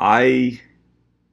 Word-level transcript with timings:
I 0.00 0.58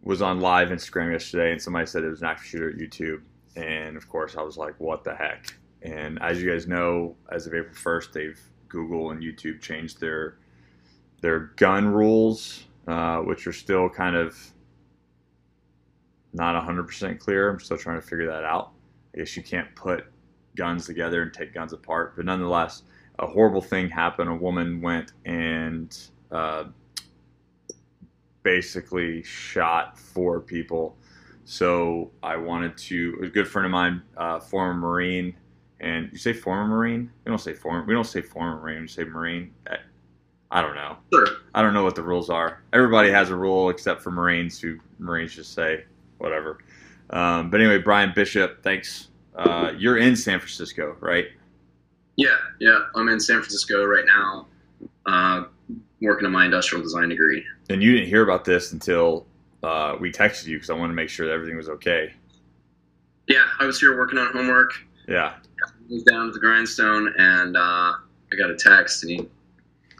was 0.03 0.21
on 0.21 0.41
live 0.41 0.69
Instagram 0.69 1.13
yesterday 1.13 1.53
and 1.53 1.61
somebody 1.61 1.85
said 1.85 2.03
it 2.03 2.09
was 2.09 2.21
an 2.21 2.27
active 2.27 2.45
shooter 2.45 2.69
at 2.69 2.75
YouTube. 2.75 3.21
And 3.55 3.95
of 3.95 4.09
course 4.09 4.35
I 4.35 4.41
was 4.41 4.57
like, 4.57 4.77
what 4.77 5.05
the 5.05 5.15
heck? 5.15 5.57
And 5.83 6.21
as 6.21 6.43
you 6.43 6.51
guys 6.51 6.67
know, 6.67 7.15
as 7.31 7.47
of 7.47 7.53
April 7.53 7.73
1st, 7.73 8.11
they've 8.11 8.39
Google 8.67 9.11
and 9.11 9.23
YouTube 9.23 9.61
changed 9.61 10.01
their 10.01 10.37
their 11.21 11.39
gun 11.55 11.87
rules, 11.87 12.65
uh, 12.87 13.19
which 13.19 13.47
are 13.47 13.53
still 13.53 13.89
kind 13.89 14.15
of 14.17 14.37
not 16.33 16.61
100% 16.61 17.19
clear. 17.19 17.49
I'm 17.49 17.59
still 17.59 17.77
trying 17.77 17.99
to 18.01 18.05
figure 18.05 18.27
that 18.27 18.43
out. 18.43 18.73
I 19.15 19.19
guess 19.19 19.35
you 19.35 19.43
can't 19.43 19.73
put 19.75 20.05
guns 20.55 20.85
together 20.85 21.23
and 21.23 21.33
take 21.33 21.53
guns 21.53 21.71
apart, 21.73 22.17
but 22.17 22.25
nonetheless, 22.25 22.83
a 23.17 23.25
horrible 23.25 23.61
thing 23.61 23.89
happened. 23.89 24.29
A 24.29 24.35
woman 24.35 24.81
went 24.81 25.13
and 25.25 25.97
uh, 26.31 26.65
basically 28.47 29.21
shot 29.23 29.99
four 29.99 30.39
people. 30.39 30.95
So 31.43 32.11
I 32.23 32.37
wanted 32.37 32.77
to. 32.77 33.19
A 33.21 33.27
good 33.27 33.45
friend 33.45 33.65
of 33.65 33.73
mine, 33.73 34.01
uh, 34.15 34.39
former 34.39 34.73
Marine, 34.73 35.35
and 35.81 36.07
you 36.13 36.17
say 36.17 36.31
former 36.31 36.65
Marine? 36.65 37.11
We 37.25 37.29
don't 37.29 37.39
say 37.39 37.53
former. 37.53 37.83
We 37.85 37.93
don't 37.93 38.07
say 38.07 38.21
former 38.21 38.61
Marine. 38.61 38.83
We 38.83 38.87
say 38.87 39.03
Marine. 39.03 39.53
I 40.49 40.61
don't 40.61 40.75
know. 40.75 40.95
Sure. 41.13 41.27
I 41.53 41.61
don't 41.61 41.73
know 41.73 41.83
what 41.83 41.95
the 41.95 42.03
rules 42.03 42.29
are. 42.29 42.63
Everybody 42.71 43.11
has 43.11 43.31
a 43.31 43.35
rule 43.35 43.69
except 43.69 44.01
for 44.01 44.11
Marines, 44.11 44.61
who 44.61 44.77
Marines 44.97 45.35
just 45.35 45.53
say 45.53 45.83
whatever. 46.19 46.59
Um, 47.09 47.49
but 47.49 47.59
anyway, 47.59 47.79
Brian 47.79 48.13
Bishop, 48.15 48.63
thanks. 48.63 49.09
Uh, 49.35 49.73
you're 49.77 49.97
in 49.97 50.15
San 50.15 50.39
Francisco, 50.39 50.95
right? 51.01 51.25
Yeah, 52.15 52.37
yeah. 52.61 52.79
I'm 52.95 53.09
in 53.09 53.19
San 53.19 53.41
Francisco 53.41 53.83
right 53.83 54.05
now, 54.05 54.47
uh, 55.05 55.43
working 56.01 56.25
on 56.25 56.31
my 56.31 56.45
industrial 56.45 56.83
design 56.83 57.09
degree. 57.09 57.43
And 57.69 57.81
you 57.81 57.93
didn't 57.93 58.07
hear 58.07 58.23
about 58.23 58.45
this 58.45 58.71
until 58.71 59.25
uh, 59.63 59.95
we 59.99 60.11
texted 60.11 60.45
you 60.45 60.57
because 60.57 60.69
I 60.69 60.73
wanted 60.73 60.89
to 60.89 60.95
make 60.95 61.09
sure 61.09 61.27
that 61.27 61.33
everything 61.33 61.57
was 61.57 61.69
okay. 61.69 62.13
Yeah, 63.27 63.43
I 63.59 63.65
was 63.65 63.79
here 63.79 63.97
working 63.97 64.17
on 64.19 64.31
homework. 64.31 64.71
Yeah. 65.07 65.33
I 65.63 65.93
was 65.93 66.03
down 66.03 66.27
at 66.27 66.33
the 66.33 66.39
grindstone, 66.39 67.13
and 67.17 67.57
uh, 67.57 67.59
I 67.59 68.35
got 68.37 68.49
a 68.49 68.55
text, 68.55 69.03
and 69.03 69.11
he, 69.11 69.27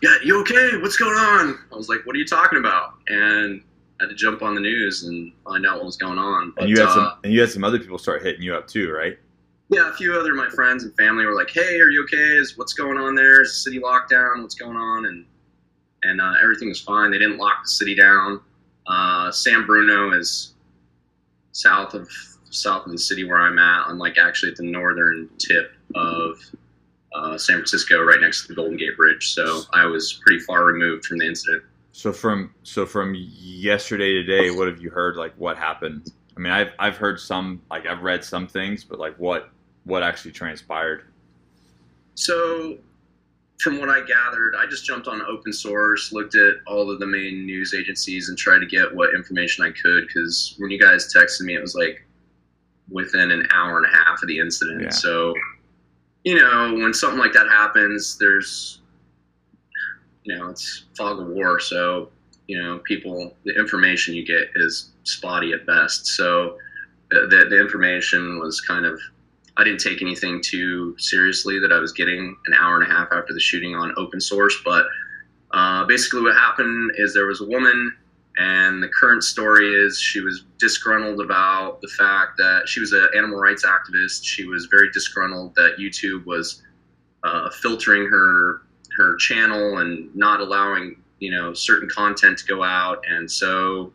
"Yeah, 0.01 0.15
you 0.23 0.39
okay? 0.41 0.77
What's 0.77 0.97
going 0.97 1.17
on?" 1.17 1.59
I 1.71 1.75
was 1.75 1.89
like, 1.89 2.05
"What 2.05 2.15
are 2.15 2.19
you 2.19 2.25
talking 2.25 2.59
about?" 2.59 2.93
And 3.07 3.63
I 3.99 4.03
had 4.03 4.09
to 4.09 4.15
jump 4.15 4.41
on 4.41 4.53
the 4.53 4.61
news 4.61 5.03
and 5.03 5.31
find 5.43 5.65
out 5.65 5.77
what 5.77 5.85
was 5.85 5.97
going 5.97 6.19
on. 6.19 6.51
But, 6.55 6.65
and 6.65 6.69
you 6.69 6.77
had 6.77 6.89
uh, 6.89 6.93
some, 6.93 7.11
and 7.23 7.33
you 7.33 7.41
had 7.41 7.49
some 7.49 7.63
other 7.63 7.79
people 7.79 7.97
start 7.97 8.21
hitting 8.21 8.41
you 8.41 8.53
up 8.53 8.67
too, 8.67 8.91
right? 8.91 9.17
Yeah, 9.69 9.89
a 9.89 9.93
few 9.93 10.17
other 10.17 10.31
of 10.31 10.37
my 10.37 10.49
friends 10.49 10.83
and 10.83 10.95
family 10.95 11.25
were 11.25 11.35
like, 11.35 11.49
"Hey, 11.49 11.79
are 11.79 11.89
you 11.89 12.03
okay? 12.03 12.37
Is 12.37 12.57
what's 12.57 12.73
going 12.73 12.97
on 12.97 13.15
there? 13.15 13.41
Is 13.41 13.49
the 13.49 13.55
city 13.55 13.79
lockdown? 13.79 14.41
What's 14.41 14.55
going 14.55 14.77
on?" 14.77 15.05
And 15.05 15.25
and 16.03 16.21
uh, 16.21 16.33
everything 16.41 16.69
was 16.69 16.81
fine. 16.81 17.11
They 17.11 17.17
didn't 17.17 17.37
lock 17.37 17.63
the 17.63 17.69
city 17.69 17.95
down. 17.95 18.41
Uh, 18.85 19.31
San 19.31 19.65
Bruno 19.65 20.13
is 20.13 20.53
south 21.51 21.93
of 21.93 22.09
south 22.49 22.85
of 22.85 22.91
the 22.91 22.97
city 22.97 23.23
where 23.23 23.37
I'm 23.37 23.59
at. 23.59 23.87
I'm 23.87 23.97
like 23.97 24.17
actually 24.17 24.51
at 24.51 24.57
the 24.57 24.63
northern 24.63 25.29
tip 25.37 25.73
of 25.95 26.39
uh, 27.13 27.37
San 27.37 27.57
Francisco, 27.57 28.03
right 28.03 28.21
next 28.21 28.43
to 28.43 28.47
the 28.49 28.55
Golden 28.55 28.77
Gate 28.77 28.95
Bridge. 28.95 29.33
So 29.33 29.63
I 29.73 29.85
was 29.85 30.13
pretty 30.13 30.39
far 30.39 30.65
removed 30.65 31.05
from 31.05 31.17
the 31.19 31.27
incident. 31.27 31.63
So 31.91 32.13
from 32.13 32.53
so 32.63 32.85
from 32.85 33.15
yesterday 33.17 34.13
to 34.13 34.23
today, 34.23 34.51
what 34.51 34.67
have 34.67 34.79
you 34.81 34.89
heard? 34.89 35.17
Like 35.17 35.33
what 35.35 35.57
happened? 35.57 36.11
I 36.35 36.39
mean, 36.39 36.53
I've 36.53 36.71
I've 36.77 36.97
heard 36.97 37.19
some, 37.19 37.61
like 37.71 37.87
I've 37.87 38.03
read 38.03 38.23
some 38.23 38.47
things, 38.47 38.83
but 38.83 38.99
like 38.99 39.15
what 39.17 39.49
what 39.85 40.03
actually 40.03 40.31
transpired? 40.31 41.05
So, 42.13 42.77
from 43.59 43.79
what 43.79 43.89
I 43.89 44.01
gathered, 44.05 44.55
I 44.55 44.67
just 44.67 44.85
jumped 44.85 45.07
on 45.07 45.21
open 45.23 45.51
source, 45.51 46.13
looked 46.13 46.35
at 46.35 46.55
all 46.67 46.91
of 46.91 46.99
the 46.99 47.07
main 47.07 47.45
news 47.45 47.73
agencies, 47.73 48.29
and 48.29 48.37
tried 48.37 48.59
to 48.59 48.67
get 48.67 48.93
what 48.93 49.15
information 49.15 49.65
I 49.65 49.71
could. 49.71 50.07
Because 50.07 50.55
when 50.59 50.69
you 50.69 50.79
guys 50.79 51.11
texted 51.13 51.41
me, 51.41 51.55
it 51.55 51.61
was 51.61 51.73
like 51.73 52.05
within 52.89 53.31
an 53.31 53.47
hour 53.53 53.77
and 53.77 53.85
a 53.85 53.97
half 53.97 54.21
of 54.21 54.27
the 54.27 54.39
incident. 54.39 54.83
Yeah. 54.83 54.89
So, 54.89 55.33
you 56.23 56.35
know, 56.35 56.73
when 56.75 56.93
something 56.93 57.19
like 57.19 57.33
that 57.33 57.47
happens, 57.47 58.17
there's, 58.19 58.81
you 60.23 60.35
know, 60.35 60.49
it's 60.49 60.85
fog 60.95 61.19
of 61.19 61.27
war. 61.27 61.59
So, 61.59 62.09
you 62.47 62.61
know, 62.61 62.79
people, 62.79 63.35
the 63.43 63.55
information 63.55 64.13
you 64.13 64.25
get 64.25 64.49
is 64.55 64.91
spotty 65.03 65.53
at 65.53 65.65
best. 65.65 66.07
So, 66.07 66.57
the, 67.09 67.21
the, 67.21 67.45
the 67.49 67.59
information 67.59 68.39
was 68.39 68.61
kind 68.61 68.85
of 68.85 68.99
I 69.57 69.63
didn't 69.63 69.79
take 69.79 70.01
anything 70.01 70.41
too 70.41 70.95
seriously 70.99 71.59
that 71.59 71.71
I 71.71 71.79
was 71.79 71.91
getting 71.91 72.37
an 72.45 72.53
hour 72.53 72.79
and 72.79 72.89
a 72.89 72.93
half 72.93 73.07
after 73.11 73.33
the 73.33 73.39
shooting 73.39 73.75
on 73.75 73.93
open 73.97 74.21
source. 74.21 74.55
But 74.63 74.85
uh, 75.51 75.85
basically, 75.85 76.21
what 76.21 76.35
happened 76.35 76.91
is 76.95 77.13
there 77.13 77.25
was 77.25 77.41
a 77.41 77.45
woman, 77.45 77.95
and 78.37 78.83
the 78.83 78.87
current 78.87 79.23
story 79.23 79.73
is 79.73 79.99
she 79.99 80.21
was 80.21 80.45
disgruntled 80.59 81.21
about 81.21 81.81
the 81.81 81.87
fact 81.87 82.37
that 82.37 82.69
she 82.69 82.79
was 82.79 82.93
an 82.93 83.07
animal 83.15 83.39
rights 83.39 83.65
activist. 83.65 84.23
She 84.23 84.45
was 84.45 84.67
very 84.67 84.91
disgruntled 84.91 85.55
that 85.55 85.77
YouTube 85.79 86.25
was 86.25 86.61
uh, 87.23 87.49
filtering 87.49 88.05
her 88.05 88.61
her 88.95 89.15
channel 89.17 89.77
and 89.77 90.15
not 90.15 90.39
allowing 90.39 90.95
you 91.19 91.31
know 91.31 91.53
certain 91.53 91.89
content 91.89 92.37
to 92.37 92.45
go 92.45 92.63
out, 92.63 93.03
and 93.09 93.29
so 93.29 93.91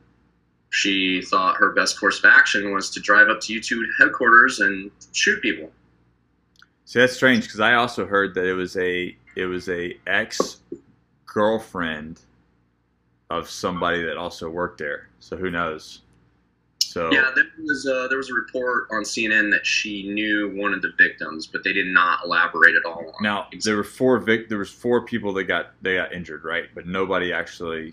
she 0.73 1.21
thought 1.21 1.57
her 1.57 1.73
best 1.73 2.01
course 2.01 2.19
of 2.19 2.25
action 2.25 2.73
was 2.73 2.89
to 2.89 2.99
drive 2.99 3.29
up 3.29 3.41
to 3.43 3.53
YouTube 3.53 3.85
headquarters 3.99 4.61
and 4.61 4.91
shoot 5.13 5.41
people. 5.43 5.71
See, 6.87 6.99
that's 6.99 7.13
strange 7.13 7.45
because 7.45 7.61
I 7.61 7.75
also 7.75 8.07
heard 8.07 8.35
that 8.35 8.47
it 8.47 8.55
was 8.55 8.75
a 8.79 9.15
it 9.37 9.45
was 9.45 9.69
a 9.69 9.99
ex 10.07 10.61
girlfriend 11.27 12.21
of 13.29 13.51
somebody 13.51 14.03
that 14.03 14.17
also 14.17 14.49
worked 14.49 14.79
there. 14.79 15.09
So 15.21 15.37
who 15.37 15.51
knows? 15.51 16.01
So 16.81 17.13
Yeah, 17.13 17.31
there 17.35 17.45
was 17.63 17.87
a, 17.87 18.07
there 18.09 18.17
was 18.17 18.31
a 18.31 18.35
report 18.35 18.89
on 18.91 19.03
CNN 19.03 19.51
that 19.51 19.67
she 19.67 20.09
knew 20.09 20.55
one 20.57 20.73
of 20.73 20.81
the 20.81 20.93
victims, 20.97 21.47
but 21.47 21.65
they 21.65 21.75
did 21.75 21.87
not 21.87 22.21
elaborate 22.25 22.77
at 22.77 22.87
all. 22.87 23.09
On 23.09 23.15
now 23.23 23.49
there 23.63 23.77
were 23.77 23.85
four 23.85 24.19
vic 24.19 24.49
there 24.49 24.59
was 24.59 24.71
four 24.71 25.05
people 25.05 25.35
that 25.35 25.45
got 25.45 25.73
they 25.83 25.97
got 25.97 26.15
injured, 26.15 26.45
right? 26.45 26.65
But 26.75 26.87
nobody 26.87 27.31
actually. 27.31 27.93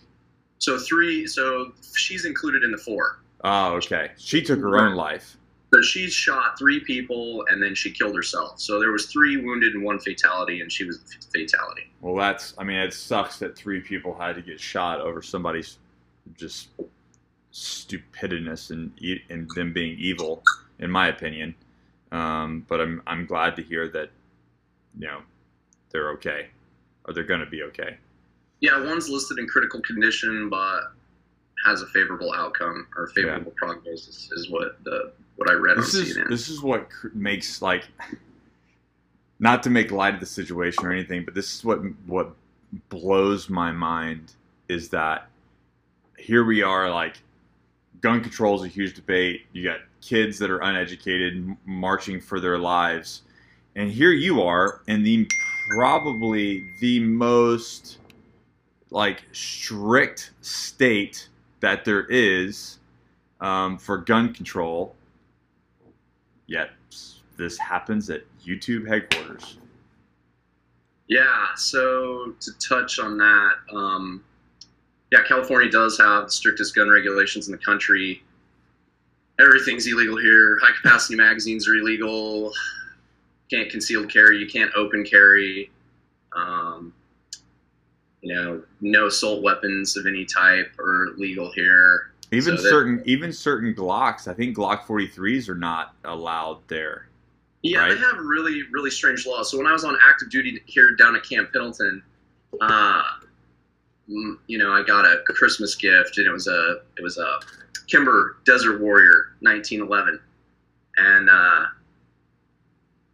So 0.59 0.77
three, 0.77 1.25
so 1.25 1.71
she's 1.95 2.25
included 2.25 2.63
in 2.63 2.71
the 2.71 2.77
four. 2.77 3.21
Oh, 3.43 3.73
okay. 3.75 4.11
She 4.17 4.41
took 4.41 4.59
her 4.59 4.77
own 4.77 4.95
life. 4.95 5.37
So 5.73 5.81
she 5.81 6.09
shot 6.09 6.57
three 6.57 6.79
people 6.79 7.45
and 7.49 7.61
then 7.61 7.75
she 7.75 7.91
killed 7.91 8.15
herself. 8.15 8.59
So 8.59 8.79
there 8.79 8.91
was 8.91 9.05
three 9.05 9.37
wounded 9.37 9.73
and 9.73 9.83
one 9.83 9.99
fatality, 9.99 10.61
and 10.61 10.71
she 10.71 10.83
was 10.83 10.99
the 10.99 11.39
fatality. 11.39 11.91
Well, 12.01 12.15
that's. 12.15 12.53
I 12.57 12.63
mean, 12.63 12.77
it 12.77 12.93
sucks 12.93 13.37
that 13.39 13.55
three 13.55 13.79
people 13.79 14.15
had 14.15 14.35
to 14.35 14.41
get 14.41 14.59
shot 14.59 14.99
over 14.99 15.21
somebody's 15.21 15.77
just 16.35 16.69
stupidness 17.51 18.71
and 18.71 18.91
and 19.29 19.49
them 19.55 19.71
being 19.73 19.97
evil, 19.99 20.43
in 20.79 20.89
my 20.89 21.07
opinion. 21.07 21.55
Um, 22.11 22.65
but 22.67 22.81
I'm 22.81 23.01
I'm 23.05 23.25
glad 23.25 23.55
to 23.57 23.61
hear 23.61 23.87
that, 23.89 24.09
you 24.97 25.07
know, 25.07 25.21
they're 25.91 26.09
okay, 26.13 26.47
or 27.05 27.13
they're 27.13 27.23
gonna 27.23 27.45
be 27.45 27.63
okay. 27.63 27.97
Yeah, 28.61 28.83
one's 28.85 29.09
listed 29.09 29.39
in 29.39 29.47
critical 29.47 29.81
condition, 29.81 30.49
but 30.49 30.91
has 31.65 31.81
a 31.81 31.87
favorable 31.87 32.33
outcome 32.33 32.87
or 32.95 33.07
favorable 33.07 33.53
prognosis 33.57 34.29
is 34.31 34.49
what 34.49 34.81
the 34.83 35.11
what 35.35 35.49
I 35.49 35.53
read 35.53 35.77
This 35.77 35.95
on 35.95 36.01
is 36.01 36.17
CNN. 36.17 36.29
this 36.29 36.49
is 36.49 36.61
what 36.61 36.89
cr- 36.89 37.07
makes 37.13 37.61
like, 37.61 37.85
not 39.39 39.63
to 39.63 39.69
make 39.69 39.91
light 39.91 40.13
of 40.13 40.19
the 40.19 40.25
situation 40.25 40.85
or 40.85 40.91
anything, 40.91 41.23
but 41.25 41.33
this 41.33 41.53
is 41.55 41.63
what 41.63 41.79
what 42.05 42.33
blows 42.89 43.49
my 43.49 43.71
mind 43.71 44.33
is 44.67 44.89
that 44.89 45.27
here 46.17 46.43
we 46.43 46.61
are 46.61 46.89
like 46.89 47.17
gun 48.01 48.21
control 48.21 48.55
is 48.55 48.63
a 48.63 48.67
huge 48.67 48.93
debate. 48.93 49.45
You 49.53 49.63
got 49.63 49.79
kids 50.01 50.37
that 50.39 50.49
are 50.49 50.59
uneducated 50.59 51.55
marching 51.65 52.19
for 52.21 52.39
their 52.39 52.57
lives, 52.57 53.21
and 53.75 53.89
here 53.91 54.11
you 54.11 54.41
are 54.41 54.81
in 54.87 55.03
the 55.03 55.27
probably 55.75 56.69
the 56.81 56.99
most 57.01 57.98
like 58.91 59.23
strict 59.31 60.31
state 60.41 61.29
that 61.59 61.85
there 61.85 62.05
is 62.09 62.79
um, 63.41 63.77
for 63.77 63.97
gun 63.97 64.33
control. 64.33 64.95
Yet 66.47 66.71
this 67.37 67.57
happens 67.57 68.09
at 68.09 68.23
YouTube 68.45 68.87
headquarters. 68.87 69.57
Yeah, 71.07 71.47
so 71.55 72.35
to 72.39 72.51
touch 72.59 72.99
on 72.99 73.17
that, 73.17 73.53
um, 73.73 74.23
yeah, 75.11 75.23
California 75.27 75.71
does 75.71 75.97
have 75.97 76.25
the 76.25 76.31
strictest 76.31 76.75
gun 76.75 76.89
regulations 76.89 77.47
in 77.47 77.51
the 77.51 77.57
country. 77.57 78.23
Everything's 79.39 79.87
illegal 79.87 80.17
here. 80.17 80.59
High 80.61 80.75
capacity 80.81 81.15
magazines 81.17 81.67
are 81.67 81.75
illegal. 81.75 82.51
Can't 83.49 83.69
concealed 83.69 84.11
carry. 84.11 84.37
You 84.37 84.47
can't 84.47 84.71
open 84.75 85.03
carry. 85.03 85.71
Um, 86.35 86.88
you 88.21 88.33
know, 88.33 88.61
no 88.81 89.07
assault 89.07 89.41
weapons 89.41 89.95
of 89.97 90.05
any 90.05 90.25
type 90.25 90.71
are 90.79 91.09
legal 91.17 91.51
here. 91.53 92.11
Even 92.31 92.57
So 92.57 92.63
that- 92.63 92.69
certain 92.69 93.01
even 93.05 93.31
certain 93.33 93.73
Glocks, 93.73 94.27
I 94.27 94.33
think 94.33 94.55
Glock 94.57 94.83
43s 94.85 95.49
are 95.49 95.55
not 95.55 95.95
allowed 96.03 96.59
there. 96.67 97.07
Yeah, 97.61 97.79
Right. 97.81 97.89
they 97.93 97.97
have 97.97 98.17
really, 98.19 98.63
really 98.71 98.91
strange 98.91 99.25
laws. 99.25 99.49
So 99.51 99.57
when 99.57 99.67
I 99.67 99.73
was 99.73 99.83
on 99.83 99.97
active 100.07 100.29
duty 100.29 100.61
here 100.65 100.91
down 100.95 101.15
at 101.15 101.23
Camp 101.23 101.51
Pendleton, 101.51 102.01
uh, 102.61 103.03
you 104.07 104.57
know, 104.57 104.71
I 104.71 104.83
got 104.83 105.05
a 105.05 105.21
Christmas 105.27 105.75
gift, 105.75 106.17
and 106.17 106.27
it 106.27 106.31
was 106.31 106.47
a 106.47 106.81
it 106.97 107.03
was 107.03 107.17
a 107.17 107.39
Kimber 107.87 108.37
Desert 108.45 108.79
Warrior 108.79 109.33
1911, 109.41 110.19
and 110.97 111.29
uh, 111.29 111.65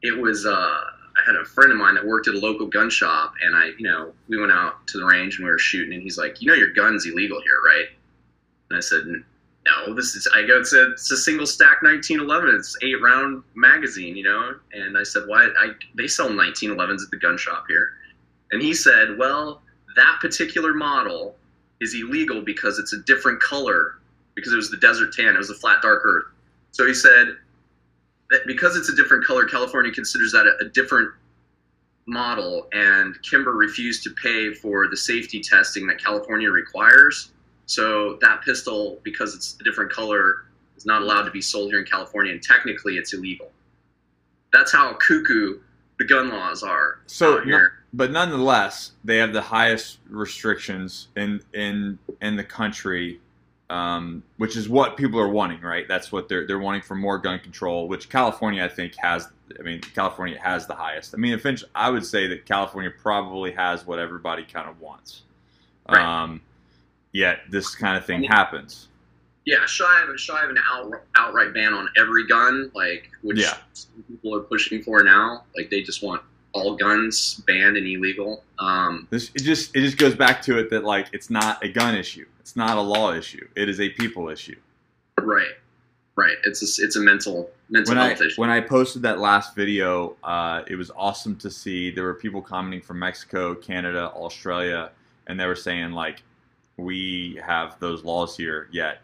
it 0.02 0.18
was 0.18 0.46
uh, 0.46 0.84
I 1.18 1.22
had 1.26 1.36
a 1.36 1.46
friend 1.46 1.72
of 1.72 1.78
mine 1.78 1.96
that 1.96 2.06
worked 2.06 2.28
at 2.28 2.36
a 2.36 2.40
local 2.40 2.68
gun 2.68 2.90
shop, 2.90 3.34
and 3.42 3.56
I, 3.56 3.68
you 3.78 3.88
know, 3.88 4.14
we 4.28 4.38
went 4.38 4.52
out 4.52 4.86
to 4.88 5.00
the 5.00 5.06
range 5.06 5.38
and 5.38 5.46
we 5.46 5.52
were 5.52 5.60
shooting, 5.60 5.94
and 5.94 6.04
he's 6.04 6.18
like, 6.18 6.42
you 6.42 6.48
know, 6.48 6.54
your 6.54 6.74
gun's 6.74 7.06
illegal 7.06 7.42
here, 7.42 7.62
right? 7.66 7.88
And 8.70 8.78
I 8.78 8.82
said, 8.82 9.06
no, 9.66 9.94
this 9.94 10.16
is. 10.16 10.28
I 10.34 10.46
go, 10.46 10.60
it's 10.60 10.74
a, 10.74 10.92
it's 10.92 11.12
a 11.12 11.18
single 11.18 11.48
stack 11.48 11.82
1911. 11.82 12.56
It's 12.56 12.78
eight 12.84 13.02
round 13.02 13.44
magazine, 13.56 14.16
you 14.16 14.24
know. 14.24 14.56
And 14.74 14.98
I 14.98 15.04
said, 15.04 15.24
why? 15.28 15.50
I 15.60 15.72
they 15.96 16.08
sell 16.08 16.30
1911s 16.30 17.04
at 17.04 17.12
the 17.12 17.18
gun 17.18 17.38
shop 17.38 17.66
here. 17.68 17.94
And 18.52 18.62
he 18.62 18.74
said, 18.74 19.18
well, 19.18 19.62
that 19.96 20.20
particular 20.22 20.74
model 20.74 21.36
is 21.82 21.96
illegal 21.96 22.42
because 22.42 22.78
it's 22.78 22.94
a 22.94 23.00
different 23.04 23.40
color 23.42 23.96
because 24.36 24.54
it 24.54 24.58
was 24.58 24.70
the 24.70 24.78
desert 24.78 25.14
tan. 25.14 25.34
It 25.34 25.38
was 25.38 25.48
the 25.48 25.56
flat 25.56 25.82
dark 25.82 26.06
earth. 26.06 26.26
So 26.72 26.86
he 26.86 26.94
said 26.94 27.38
because 28.46 28.76
it's 28.76 28.90
a 28.90 28.96
different 28.96 29.26
color, 29.26 29.46
California 29.46 29.92
considers 29.92 30.32
that 30.32 30.46
a, 30.46 30.66
a 30.66 30.70
different 30.70 31.12
model, 32.08 32.68
and 32.72 33.20
Kimber 33.24 33.54
refused 33.54 34.04
to 34.04 34.12
pay 34.12 34.54
for 34.54 34.88
the 34.88 34.98
safety 34.98 35.42
testing 35.42 35.88
that 35.88 36.04
California 36.04 36.50
requires. 36.50 37.32
So 37.66 38.18
that 38.22 38.42
pistol, 38.44 39.00
because 39.04 39.34
it's 39.36 39.58
a 39.60 39.64
different 39.64 39.92
color, 39.92 40.46
is 40.78 40.86
not 40.86 41.02
allowed 41.02 41.24
to 41.24 41.32
be 41.32 41.42
sold 41.42 41.72
here 41.72 41.80
in 41.80 41.86
California, 41.86 42.32
and 42.32 42.42
technically 42.42 42.98
it's 42.98 43.14
illegal. 43.14 43.52
That's 44.54 44.72
how 44.72 44.94
cuckoo 44.94 45.60
the 45.98 46.06
gun 46.06 46.30
laws 46.30 46.64
are. 46.64 47.00
So, 47.08 47.42
here. 47.42 47.74
but 47.94 48.12
nonetheless, 48.12 48.92
they 49.04 49.18
have 49.18 49.34
the 49.34 49.42
highest 49.42 50.00
restrictions 50.10 51.08
in 51.16 51.42
in 51.54 51.98
in 52.22 52.36
the 52.36 52.44
country, 52.44 53.20
um, 53.70 54.24
which 54.38 54.56
is 54.56 54.70
what 54.70 54.96
people 54.98 55.20
are 55.20 55.30
wanting, 55.30 55.62
right? 55.62 55.88
That's 55.88 56.12
what 56.12 56.30
they're 56.30 56.46
they're 56.46 56.60
wanting 56.60 56.82
for 56.82 56.96
more 56.96 57.18
gun 57.18 57.40
control, 57.40 57.88
which 57.88 58.10
California, 58.10 58.64
I 58.64 58.68
think, 58.70 58.96
has. 58.98 59.28
I 59.60 59.64
mean, 59.64 59.80
California 59.82 60.40
has 60.42 60.66
the 60.68 60.76
highest. 60.76 61.14
I 61.14 61.18
mean, 61.18 61.34
eventually, 61.34 61.70
I 61.76 61.90
would 61.90 62.06
say 62.06 62.28
that 62.28 62.46
California 62.46 62.92
probably 63.02 63.52
has 63.52 63.86
what 63.86 64.00
everybody 64.00 64.44
kind 64.44 64.68
of 64.70 64.80
wants. 64.82 65.24
Right. 65.88 66.02
Um, 66.04 66.42
yet 67.12 67.40
this 67.50 67.76
kind 67.76 67.96
of 67.98 68.06
thing 68.06 68.18
I 68.18 68.20
mean- 68.22 68.32
happens. 68.32 68.88
yeah, 69.46 69.66
shy 69.68 70.04
of 70.08 70.20
shy 70.20 70.44
of 70.44 70.50
an 70.50 70.58
out, 70.68 70.92
outright 71.16 71.54
ban 71.54 71.74
on 71.74 71.88
every 71.98 72.26
gun, 72.28 72.72
like 72.74 73.12
which 73.22 73.40
Yeah. 73.40 73.58
some 73.74 74.04
people 74.08 74.36
are 74.36 74.42
pushing 74.42 74.82
for 74.82 75.04
now. 75.04 75.44
Like 75.56 75.70
they 75.70 75.82
just 75.84 76.02
want 76.02 76.22
all 76.54 76.76
guns 76.76 77.36
banned 77.46 77.78
and 77.78 77.86
illegal. 77.86 78.44
Um, 78.58 79.08
This 79.12 79.30
it 79.36 79.44
just 79.44 79.76
it 79.76 79.82
just 79.82 79.98
goes 80.00 80.16
back 80.16 80.42
to 80.44 80.58
it 80.58 80.70
that 80.72 80.84
like 80.84 81.08
it's 81.14 81.30
not 81.30 81.64
a 81.64 81.70
gun 81.70 81.96
issue. 81.96 82.26
It's 82.46 82.56
not 82.56 82.78
a 82.78 82.82
law 82.82 83.12
issue. 83.12 83.48
It 83.56 83.70
is 83.70 83.80
a 83.80 83.90
people 83.90 84.30
issue. 84.30 84.56
right, 85.18 85.56
right. 86.16 86.36
It's 86.44 86.62
a, 86.62 86.86
it's 86.86 86.96
a 86.96 87.00
mental 87.00 87.50
mental 87.72 87.96
when 87.96 87.98
I 87.98 88.10
health 88.10 88.22
issue. 88.22 88.40
when 88.40 88.52
I 88.52 88.62
posted 88.62 89.02
that 89.02 89.18
last 89.18 89.56
video, 89.56 90.16
uh, 90.24 90.62
it 90.68 90.76
was 90.76 90.92
awesome 90.96 91.38
to 91.38 91.50
see. 91.50 91.90
There 91.90 92.04
were 92.04 92.14
people 92.14 92.44
commenting 92.44 92.82
from 92.82 93.00
Mexico, 93.00 93.56
Canada, 93.56 94.12
Australia, 94.14 94.92
and 95.26 95.40
they 95.40 95.48
were 95.48 95.56
saying 95.56 95.94
like, 95.94 96.22
we 96.78 97.42
have 97.44 97.80
those 97.80 98.04
laws 98.04 98.38
here, 98.38 98.70
yet 98.72 99.00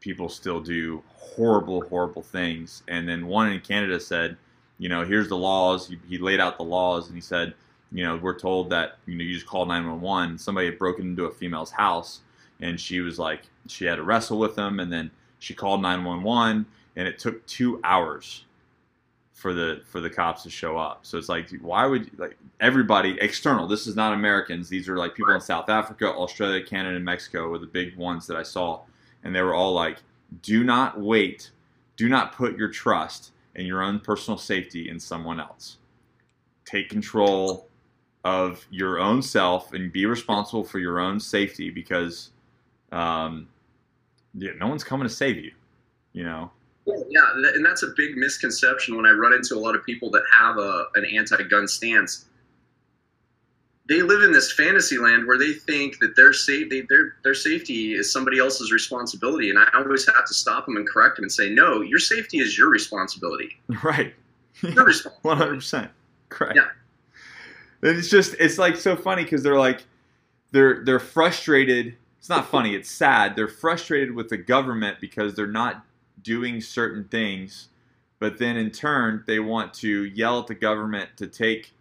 people 0.00 0.28
still 0.28 0.58
do 0.58 1.00
horrible, 1.14 1.82
horrible 1.82 2.22
things. 2.22 2.82
And 2.88 3.08
then 3.08 3.28
one 3.28 3.52
in 3.52 3.60
Canada 3.60 4.00
said, 4.00 4.36
you 4.78 4.88
know, 4.88 5.04
here's 5.04 5.28
the 5.28 5.36
laws. 5.36 5.86
He, 5.86 5.96
he 6.08 6.18
laid 6.18 6.40
out 6.40 6.56
the 6.56 6.64
laws, 6.64 7.06
and 7.06 7.14
he 7.14 7.22
said, 7.22 7.54
you 7.92 8.02
know, 8.02 8.16
we're 8.16 8.36
told 8.36 8.68
that 8.70 8.98
you 9.06 9.14
know 9.14 9.22
you 9.22 9.32
just 9.32 9.46
call 9.46 9.64
911. 9.64 10.38
Somebody 10.38 10.66
had 10.66 10.78
broken 10.80 11.06
into 11.06 11.26
a 11.26 11.30
female's 11.30 11.70
house, 11.70 12.22
and 12.62 12.80
she 12.80 13.00
was 13.00 13.18
like, 13.18 13.42
she 13.68 13.84
had 13.84 13.96
to 13.96 14.02
wrestle 14.02 14.38
with 14.38 14.56
them, 14.56 14.80
and 14.80 14.90
then 14.90 15.10
she 15.38 15.52
called 15.52 15.82
911 15.82 16.64
and 16.96 17.08
it 17.08 17.18
took 17.18 17.44
two 17.46 17.80
hours 17.84 18.44
for 19.32 19.52
the 19.52 19.82
for 19.86 20.00
the 20.00 20.10
cops 20.10 20.42
to 20.44 20.50
show 20.50 20.76
up. 20.76 21.00
So 21.02 21.18
it's 21.18 21.28
like, 21.28 21.50
why 21.60 21.86
would 21.86 22.16
like 22.18 22.36
everybody 22.60 23.18
external? 23.20 23.66
This 23.66 23.86
is 23.86 23.96
not 23.96 24.12
Americans. 24.12 24.68
These 24.68 24.88
are 24.88 24.96
like 24.96 25.14
people 25.14 25.34
in 25.34 25.40
South 25.40 25.68
Africa, 25.68 26.06
Australia, 26.06 26.64
Canada, 26.64 26.96
and 26.96 27.04
Mexico 27.04 27.48
were 27.48 27.58
the 27.58 27.66
big 27.66 27.96
ones 27.96 28.26
that 28.28 28.36
I 28.36 28.42
saw, 28.42 28.82
and 29.24 29.34
they 29.34 29.42
were 29.42 29.54
all 29.54 29.72
like, 29.72 29.98
do 30.42 30.62
not 30.64 31.00
wait, 31.00 31.50
do 31.96 32.08
not 32.08 32.32
put 32.34 32.56
your 32.56 32.68
trust 32.68 33.32
and 33.56 33.66
your 33.66 33.82
own 33.82 33.98
personal 34.00 34.38
safety 34.38 34.88
in 34.88 35.00
someone 35.00 35.40
else. 35.40 35.78
Take 36.64 36.88
control 36.88 37.68
of 38.24 38.64
your 38.70 39.00
own 39.00 39.20
self 39.20 39.72
and 39.72 39.92
be 39.92 40.06
responsible 40.06 40.62
for 40.62 40.78
your 40.78 41.00
own 41.00 41.18
safety 41.18 41.68
because 41.68 42.30
um, 42.92 43.48
yeah, 44.34 44.52
no 44.58 44.68
one's 44.68 44.84
coming 44.84 45.08
to 45.08 45.12
save 45.12 45.36
you. 45.36 45.52
You 46.12 46.24
know. 46.24 46.50
Yeah, 46.86 47.22
and 47.54 47.64
that's 47.64 47.82
a 47.84 47.88
big 47.96 48.16
misconception 48.16 48.96
when 48.96 49.06
I 49.06 49.12
run 49.12 49.32
into 49.32 49.54
a 49.54 49.60
lot 49.60 49.76
of 49.76 49.84
people 49.84 50.10
that 50.10 50.22
have 50.36 50.58
a 50.58 50.86
an 50.94 51.04
anti-gun 51.04 51.68
stance. 51.68 52.26
They 53.88 54.02
live 54.02 54.22
in 54.22 54.32
this 54.32 54.52
fantasy 54.52 54.98
land 54.98 55.26
where 55.26 55.38
they 55.38 55.52
think 55.52 55.98
that 55.98 56.16
their 56.16 56.32
safety 56.32 56.84
their 56.88 57.16
their 57.22 57.34
safety 57.34 57.94
is 57.94 58.12
somebody 58.12 58.38
else's 58.38 58.72
responsibility, 58.72 59.50
and 59.50 59.58
I 59.58 59.66
always 59.74 60.06
have 60.06 60.26
to 60.26 60.34
stop 60.34 60.66
them 60.66 60.76
and 60.76 60.88
correct 60.88 61.16
them 61.16 61.24
and 61.24 61.32
say, 61.32 61.50
"No, 61.50 61.82
your 61.82 61.98
safety 61.98 62.38
is 62.38 62.58
your 62.58 62.68
responsibility. 62.68 63.60
Right. 63.82 64.14
Your 64.62 64.84
responsibility." 64.84 65.20
One 65.22 65.36
hundred 65.36 65.54
percent. 65.56 65.90
Correct. 66.28 66.56
Yeah. 66.56 66.68
And 67.82 67.98
it's 67.98 68.08
just 68.08 68.34
it's 68.38 68.58
like 68.58 68.76
so 68.76 68.96
funny 68.96 69.24
because 69.24 69.42
they're 69.42 69.58
like 69.58 69.84
they're 70.52 70.84
they're 70.84 71.00
frustrated. 71.00 71.96
It's 72.22 72.28
not 72.28 72.46
funny. 72.46 72.76
It's 72.76 72.88
sad. 72.88 73.34
They're 73.34 73.48
frustrated 73.48 74.14
with 74.14 74.28
the 74.28 74.36
government 74.36 74.98
because 75.00 75.34
they're 75.34 75.48
not 75.48 75.84
doing 76.22 76.60
certain 76.60 77.02
things, 77.08 77.70
but 78.20 78.38
then 78.38 78.56
in 78.56 78.70
turn 78.70 79.24
they 79.26 79.40
want 79.40 79.74
to 79.74 80.04
yell 80.04 80.38
at 80.38 80.46
the 80.46 80.54
government 80.54 81.10
to 81.16 81.26
take 81.26 81.72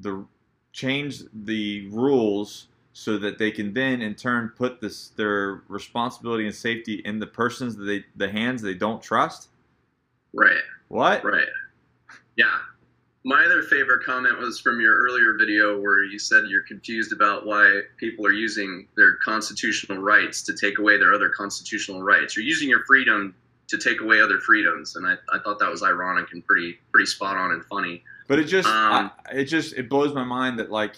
the 0.00 0.24
change 0.72 1.22
the 1.32 1.86
rules 1.90 2.66
so 2.94 3.16
that 3.18 3.38
they 3.38 3.52
can 3.52 3.72
then 3.72 4.02
in 4.02 4.16
turn 4.16 4.48
put 4.56 4.80
this 4.80 5.10
their 5.10 5.62
responsibility 5.68 6.46
and 6.46 6.54
safety 6.54 6.94
in 7.04 7.20
the 7.20 7.26
persons 7.28 7.76
that 7.76 7.84
they 7.84 8.04
the 8.16 8.28
hands 8.28 8.60
they 8.60 8.74
don't 8.74 9.00
trust. 9.00 9.50
Right. 10.32 10.64
What? 10.88 11.22
Right. 11.24 11.46
Yeah. 12.34 12.58
My 13.26 13.42
other 13.42 13.62
favorite 13.62 14.04
comment 14.04 14.38
was 14.38 14.60
from 14.60 14.82
your 14.82 14.94
earlier 14.96 15.34
video 15.38 15.80
where 15.80 16.04
you 16.04 16.18
said 16.18 16.44
you're 16.46 16.62
confused 16.62 17.10
about 17.10 17.46
why 17.46 17.80
people 17.96 18.26
are 18.26 18.32
using 18.32 18.86
their 18.96 19.16
constitutional 19.24 19.96
rights 19.98 20.42
to 20.42 20.54
take 20.54 20.78
away 20.78 20.98
their 20.98 21.14
other 21.14 21.30
constitutional 21.30 22.02
rights. 22.02 22.36
You're 22.36 22.44
using 22.44 22.68
your 22.68 22.84
freedom 22.84 23.34
to 23.68 23.78
take 23.78 24.02
away 24.02 24.20
other 24.20 24.40
freedoms, 24.40 24.96
and 24.96 25.06
I, 25.06 25.14
I 25.32 25.38
thought 25.38 25.58
that 25.60 25.70
was 25.70 25.82
ironic 25.82 26.32
and 26.32 26.44
pretty 26.44 26.78
pretty 26.92 27.06
spot 27.06 27.38
on 27.38 27.52
and 27.52 27.64
funny. 27.64 28.02
But 28.28 28.40
it 28.40 28.44
just, 28.44 28.68
Um, 28.68 29.10
I, 29.26 29.36
it 29.36 29.44
just, 29.44 29.72
it 29.72 29.88
blows 29.88 30.12
my 30.14 30.24
mind 30.24 30.58
that 30.58 30.70
like 30.70 30.96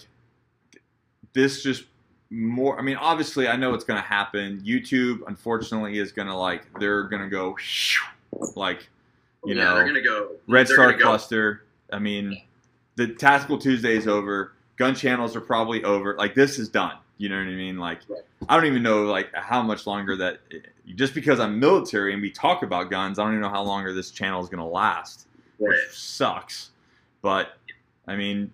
this 1.31 1.63
just 1.63 1.85
more. 2.29 2.77
I 2.77 2.81
mean, 2.81 2.97
obviously, 2.97 3.47
I 3.47 3.55
know 3.55 3.73
it's 3.73 3.85
going 3.85 4.01
to 4.01 4.07
happen. 4.07 4.61
YouTube, 4.65 5.21
unfortunately, 5.27 5.97
is 5.97 6.11
going 6.11 6.27
to 6.27 6.35
like 6.35 6.65
they're 6.77 7.03
going 7.03 7.21
to 7.21 7.29
go 7.29 7.55
like 8.57 8.89
you 9.45 9.55
yeah, 9.55 9.63
know 9.63 9.75
they're 9.75 9.87
gonna 9.87 10.01
go. 10.01 10.31
Red 10.47 10.67
Star 10.67 10.91
go- 10.91 11.05
Cluster. 11.05 11.63
I 11.91 11.99
mean, 11.99 12.41
the 12.95 13.07
Tactical 13.07 13.57
Tuesday 13.57 13.95
is 13.95 14.07
over. 14.07 14.53
Gun 14.77 14.95
channels 14.95 15.35
are 15.35 15.41
probably 15.41 15.83
over. 15.83 16.15
Like 16.15 16.35
this 16.35 16.59
is 16.59 16.69
done. 16.69 16.97
You 17.17 17.29
know 17.29 17.37
what 17.37 17.47
I 17.47 17.51
mean? 17.55 17.77
Like 17.77 18.01
Right. 18.07 18.21
I 18.47 18.55
don't 18.55 18.65
even 18.65 18.83
know 18.83 19.03
like 19.05 19.33
how 19.33 19.61
much 19.63 19.87
longer 19.87 20.15
that. 20.17 20.39
Just 20.95 21.13
because 21.13 21.39
I'm 21.39 21.59
military 21.59 22.13
and 22.13 22.21
we 22.21 22.29
talk 22.29 22.63
about 22.63 22.89
guns, 22.89 23.19
I 23.19 23.23
don't 23.23 23.33
even 23.33 23.41
know 23.41 23.49
how 23.49 23.63
longer 23.63 23.93
this 23.93 24.11
channel 24.11 24.41
is 24.41 24.49
going 24.49 24.59
to 24.59 24.65
last 24.65 25.27
Right. 25.59 25.69
which 25.69 25.97
sucks. 25.97 26.69
But 27.21 27.57
I 28.07 28.15
mean, 28.15 28.53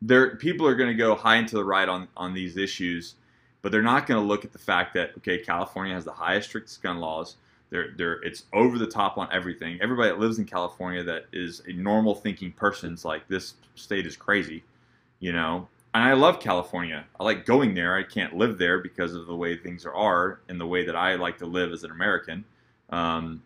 there 0.00 0.36
people 0.36 0.66
are 0.66 0.76
going 0.76 0.90
to 0.90 0.94
go 0.94 1.14
high 1.14 1.36
into 1.36 1.56
the 1.56 1.64
right 1.64 1.88
on 1.88 2.08
on 2.16 2.34
these 2.34 2.56
issues, 2.56 3.14
but 3.62 3.72
they're 3.72 3.82
not 3.82 4.06
going 4.06 4.20
to 4.20 4.26
look 4.26 4.44
at 4.44 4.52
the 4.52 4.58
fact 4.58 4.94
that 4.94 5.10
okay, 5.18 5.38
California 5.38 5.94
has 5.94 6.04
the 6.04 6.12
highest 6.12 6.48
strictest 6.48 6.82
gun 6.82 6.98
laws. 6.98 7.36
They're, 7.70 7.92
they're, 7.96 8.22
it's 8.22 8.44
over 8.52 8.78
the 8.78 8.86
top 8.86 9.18
on 9.18 9.28
everything. 9.32 9.78
Everybody 9.82 10.10
that 10.10 10.20
lives 10.20 10.38
in 10.38 10.44
California 10.44 11.02
that 11.04 11.26
is 11.32 11.62
a 11.66 11.72
normal 11.72 12.14
thinking 12.14 12.52
person's 12.52 13.04
like 13.04 13.26
this 13.26 13.54
state 13.74 14.06
is 14.06 14.16
crazy, 14.16 14.62
you 15.18 15.32
know. 15.32 15.66
and 15.94 16.02
I 16.04 16.12
love 16.12 16.40
California. 16.40 17.04
I 17.18 17.24
like 17.24 17.46
going 17.46 17.74
there. 17.74 17.96
I 17.96 18.02
can't 18.02 18.36
live 18.36 18.58
there 18.58 18.78
because 18.78 19.14
of 19.14 19.26
the 19.26 19.34
way 19.34 19.56
things 19.56 19.86
are 19.86 20.40
and 20.48 20.60
the 20.60 20.66
way 20.66 20.84
that 20.84 20.94
I 20.94 21.16
like 21.16 21.38
to 21.38 21.46
live 21.46 21.72
as 21.72 21.84
an 21.84 21.90
American. 21.90 22.44
Um, 22.90 23.42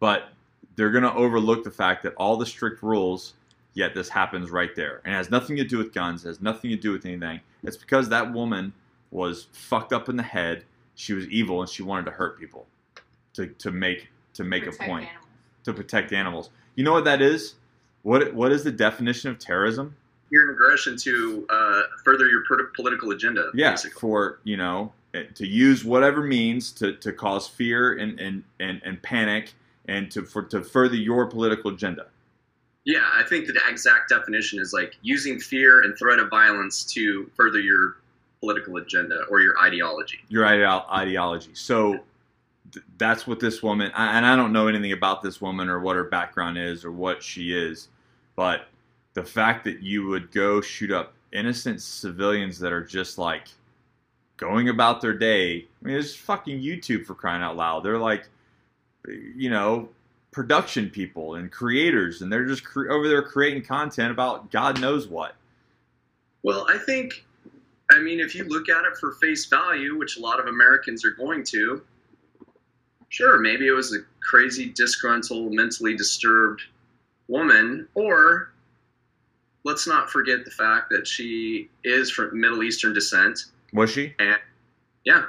but 0.00 0.30
they're 0.74 0.90
going 0.90 1.04
to 1.04 1.14
overlook 1.14 1.62
the 1.62 1.70
fact 1.70 2.02
that 2.04 2.14
all 2.16 2.36
the 2.36 2.46
strict 2.46 2.82
rules, 2.82 3.34
yet 3.74 3.94
this 3.94 4.08
happens 4.08 4.50
right 4.50 4.74
there. 4.74 5.02
And 5.04 5.14
it 5.14 5.16
has 5.16 5.30
nothing 5.30 5.56
to 5.56 5.64
do 5.64 5.78
with 5.78 5.92
guns, 5.92 6.24
has 6.24 6.40
nothing 6.40 6.70
to 6.70 6.76
do 6.76 6.90
with 6.92 7.04
anything. 7.04 7.40
It's 7.62 7.76
because 7.76 8.08
that 8.08 8.32
woman 8.32 8.72
was 9.10 9.48
fucked 9.52 9.92
up 9.92 10.08
in 10.08 10.16
the 10.16 10.22
head. 10.22 10.64
She 10.94 11.12
was 11.12 11.28
evil 11.28 11.60
and 11.60 11.70
she 11.70 11.82
wanted 11.82 12.06
to 12.06 12.12
hurt 12.12 12.38
people 12.40 12.66
to, 13.34 13.46
to 13.46 13.70
make 13.70 14.08
to 14.34 14.44
make 14.44 14.64
Protect 14.64 14.82
a 14.82 14.86
point 14.86 15.04
animals. 15.08 15.26
to 15.64 15.72
protect 15.72 16.12
animals. 16.12 16.50
You 16.76 16.84
know 16.84 16.92
what 16.92 17.04
that 17.04 17.20
is? 17.22 17.54
What 18.02 18.32
what 18.34 18.52
is 18.52 18.64
the 18.64 18.72
definition 18.72 19.30
of 19.30 19.38
terrorism? 19.38 19.96
Your 20.30 20.52
aggression 20.52 20.96
to 20.98 21.46
uh, 21.50 21.82
further 22.04 22.28
your 22.28 22.42
political 22.74 23.10
agenda. 23.10 23.50
Yeah, 23.54 23.70
basically. 23.72 24.00
for 24.00 24.38
you 24.44 24.56
know 24.56 24.92
eh, 25.14 25.24
to 25.34 25.46
use 25.46 25.84
whatever 25.84 26.22
means 26.22 26.70
to, 26.72 26.94
to 26.96 27.12
cause 27.12 27.48
fear 27.48 27.98
and, 27.98 28.18
and, 28.20 28.44
and, 28.60 28.80
and 28.84 29.02
panic 29.02 29.52
and 29.88 30.10
to 30.12 30.22
for 30.22 30.42
to 30.44 30.62
further 30.62 30.94
your 30.96 31.26
political 31.26 31.72
agenda. 31.72 32.06
Yeah, 32.84 33.06
I 33.14 33.24
think 33.24 33.46
the 33.46 33.60
exact 33.68 34.08
definition 34.08 34.58
is 34.60 34.72
like 34.72 34.96
using 35.02 35.38
fear 35.38 35.82
and 35.82 35.96
threat 35.98 36.18
of 36.18 36.30
violence 36.30 36.84
to 36.94 37.30
further 37.36 37.60
your 37.60 37.96
political 38.40 38.78
agenda 38.78 39.24
or 39.30 39.40
your 39.40 39.58
ideology. 39.60 40.20
Your 40.28 40.44
ideo- 40.46 40.88
ideology. 40.90 41.50
So 41.52 41.92
th- 41.92 42.04
that's 42.98 43.26
what 43.26 43.40
this 43.40 43.62
woman. 43.62 43.90
And 43.96 44.24
I 44.26 44.36
don't 44.36 44.52
know 44.52 44.68
anything 44.68 44.92
about 44.92 45.22
this 45.22 45.40
woman 45.40 45.68
or 45.68 45.80
what 45.80 45.96
her 45.96 46.04
background 46.04 46.58
is 46.58 46.84
or 46.84 46.92
what 46.92 47.22
she 47.22 47.52
is, 47.56 47.88
but 48.36 48.66
the 49.14 49.24
fact 49.24 49.64
that 49.64 49.82
you 49.82 50.06
would 50.06 50.30
go 50.30 50.60
shoot 50.60 50.90
up 50.90 51.14
innocent 51.32 51.82
civilians 51.82 52.58
that 52.58 52.72
are 52.72 52.84
just 52.84 53.18
like 53.18 53.48
going 54.36 54.68
about 54.68 55.00
their 55.00 55.12
day. 55.12 55.66
I 55.82 55.86
mean, 55.86 55.96
it's 55.96 56.14
fucking 56.14 56.60
YouTube 56.60 57.04
for 57.04 57.14
crying 57.14 57.42
out 57.42 57.56
loud. 57.56 57.84
They're 57.84 57.98
like, 57.98 58.26
you 59.06 59.50
know, 59.50 59.88
production 60.30 60.90
people 60.90 61.34
and 61.34 61.50
creators, 61.50 62.22
and 62.22 62.32
they're 62.32 62.46
just 62.46 62.64
cre- 62.64 62.90
over 62.90 63.08
there 63.08 63.22
creating 63.22 63.62
content 63.62 64.10
about 64.10 64.50
God 64.50 64.80
knows 64.80 65.08
what. 65.08 65.34
Well, 66.42 66.66
I 66.68 66.78
think, 66.78 67.24
I 67.90 67.98
mean, 67.98 68.18
if 68.18 68.34
you 68.34 68.44
look 68.44 68.68
at 68.68 68.84
it 68.84 68.96
for 68.98 69.12
face 69.12 69.46
value, 69.46 69.98
which 69.98 70.16
a 70.16 70.20
lot 70.20 70.40
of 70.40 70.46
Americans 70.46 71.04
are 71.04 71.10
going 71.10 71.44
to, 71.44 71.82
sure, 73.10 73.38
maybe 73.38 73.66
it 73.66 73.72
was 73.72 73.94
a 73.94 73.98
crazy, 74.22 74.72
disgruntled, 74.74 75.52
mentally 75.52 75.94
disturbed 75.94 76.62
woman, 77.28 77.86
or 77.94 78.52
let's 79.64 79.86
not 79.86 80.10
forget 80.10 80.44
the 80.44 80.50
fact 80.50 80.88
that 80.90 81.06
she 81.06 81.68
is 81.84 82.10
from 82.10 82.40
Middle 82.40 82.62
Eastern 82.62 82.94
descent. 82.94 83.38
Was 83.74 83.90
she? 83.90 84.14
Yeah. 85.04 85.24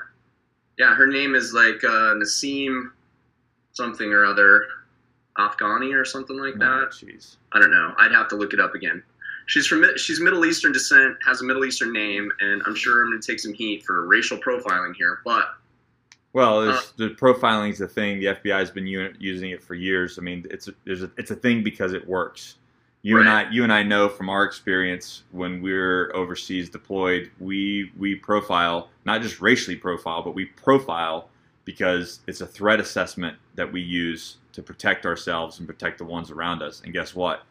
Yeah, 0.77 0.95
her 0.95 1.05
name 1.05 1.35
is 1.35 1.53
like 1.53 1.83
uh, 1.83 2.15
Nassim 2.15 2.91
something 3.73 4.11
or 4.11 4.25
other, 4.25 4.65
Afghani 5.38 5.93
or 5.93 6.05
something 6.05 6.38
like 6.38 6.55
Oh, 6.55 6.59
that. 6.59 6.91
Jeez. 6.91 7.35
I 7.51 7.59
don't 7.59 7.71
know. 7.71 7.93
I'd 8.00 8.11
have 8.11 8.27
to 8.29 8.35
look 8.35 8.53
it 8.53 8.59
up 8.59 8.73
again. 8.73 9.03
She's 9.47 9.67
from 9.67 9.83
she's 9.97 10.19
Middle 10.19 10.45
Eastern 10.45 10.71
descent, 10.71 11.17
has 11.25 11.41
a 11.41 11.43
Middle 11.43 11.65
Eastern 11.65 11.91
name, 11.93 12.31
and 12.39 12.61
I'm 12.65 12.75
sure 12.75 13.01
I'm 13.03 13.09
going 13.11 13.21
to 13.21 13.27
take 13.27 13.39
some 13.39 13.53
heat 13.53 13.83
for 13.83 14.07
racial 14.07 14.38
profiling 14.38 14.95
here. 14.95 15.19
But 15.25 15.45
Well, 16.33 16.69
Uh, 16.69 16.81
the 16.97 17.09
profiling 17.09 17.71
is 17.71 17.81
a 17.81 17.88
thing. 17.88 18.19
The 18.19 18.27
FBI 18.27 18.57
has 18.59 18.71
been 18.71 18.88
u- 18.88 19.13
using 19.19 19.51
it 19.51 19.61
for 19.61 19.75
years. 19.75 20.17
I 20.17 20.21
mean, 20.21 20.45
it's 20.50 20.67
a, 20.67 20.73
there's 20.85 21.03
a, 21.03 21.11
it's 21.17 21.31
a 21.31 21.35
thing 21.35 21.63
because 21.63 21.93
it 21.93 22.07
works. 22.07 22.55
You 23.03 23.19
and 23.19 23.27
I, 23.27 23.50
you 23.50 23.63
and 23.63 23.73
I 23.73 23.81
know 23.81 24.07
from 24.07 24.29
our 24.29 24.43
experience 24.43 25.23
when 25.31 25.61
we're 25.61 26.11
overseas 26.15 26.69
deployed, 26.69 27.31
we 27.39 27.91
we 27.97 28.15
profile 28.15 28.89
not 29.05 29.23
just 29.23 29.41
racially 29.41 29.75
profile, 29.75 30.21
but 30.21 30.35
we 30.35 30.45
profile 30.45 31.27
because 31.65 32.19
it's 32.27 32.41
a 32.41 32.45
threat 32.45 32.79
assessment 32.79 33.38
that 33.55 33.71
we 33.71 33.81
use 33.81 34.38
to 34.53 34.61
protect 34.61 35.05
ourselves 35.07 35.57
and 35.57 35.67
protect 35.67 35.97
the 35.97 36.05
ones 36.05 36.29
around 36.29 36.61
us. 36.61 36.81
And 36.83 36.93
guess 36.93 37.15
what? 37.15 37.41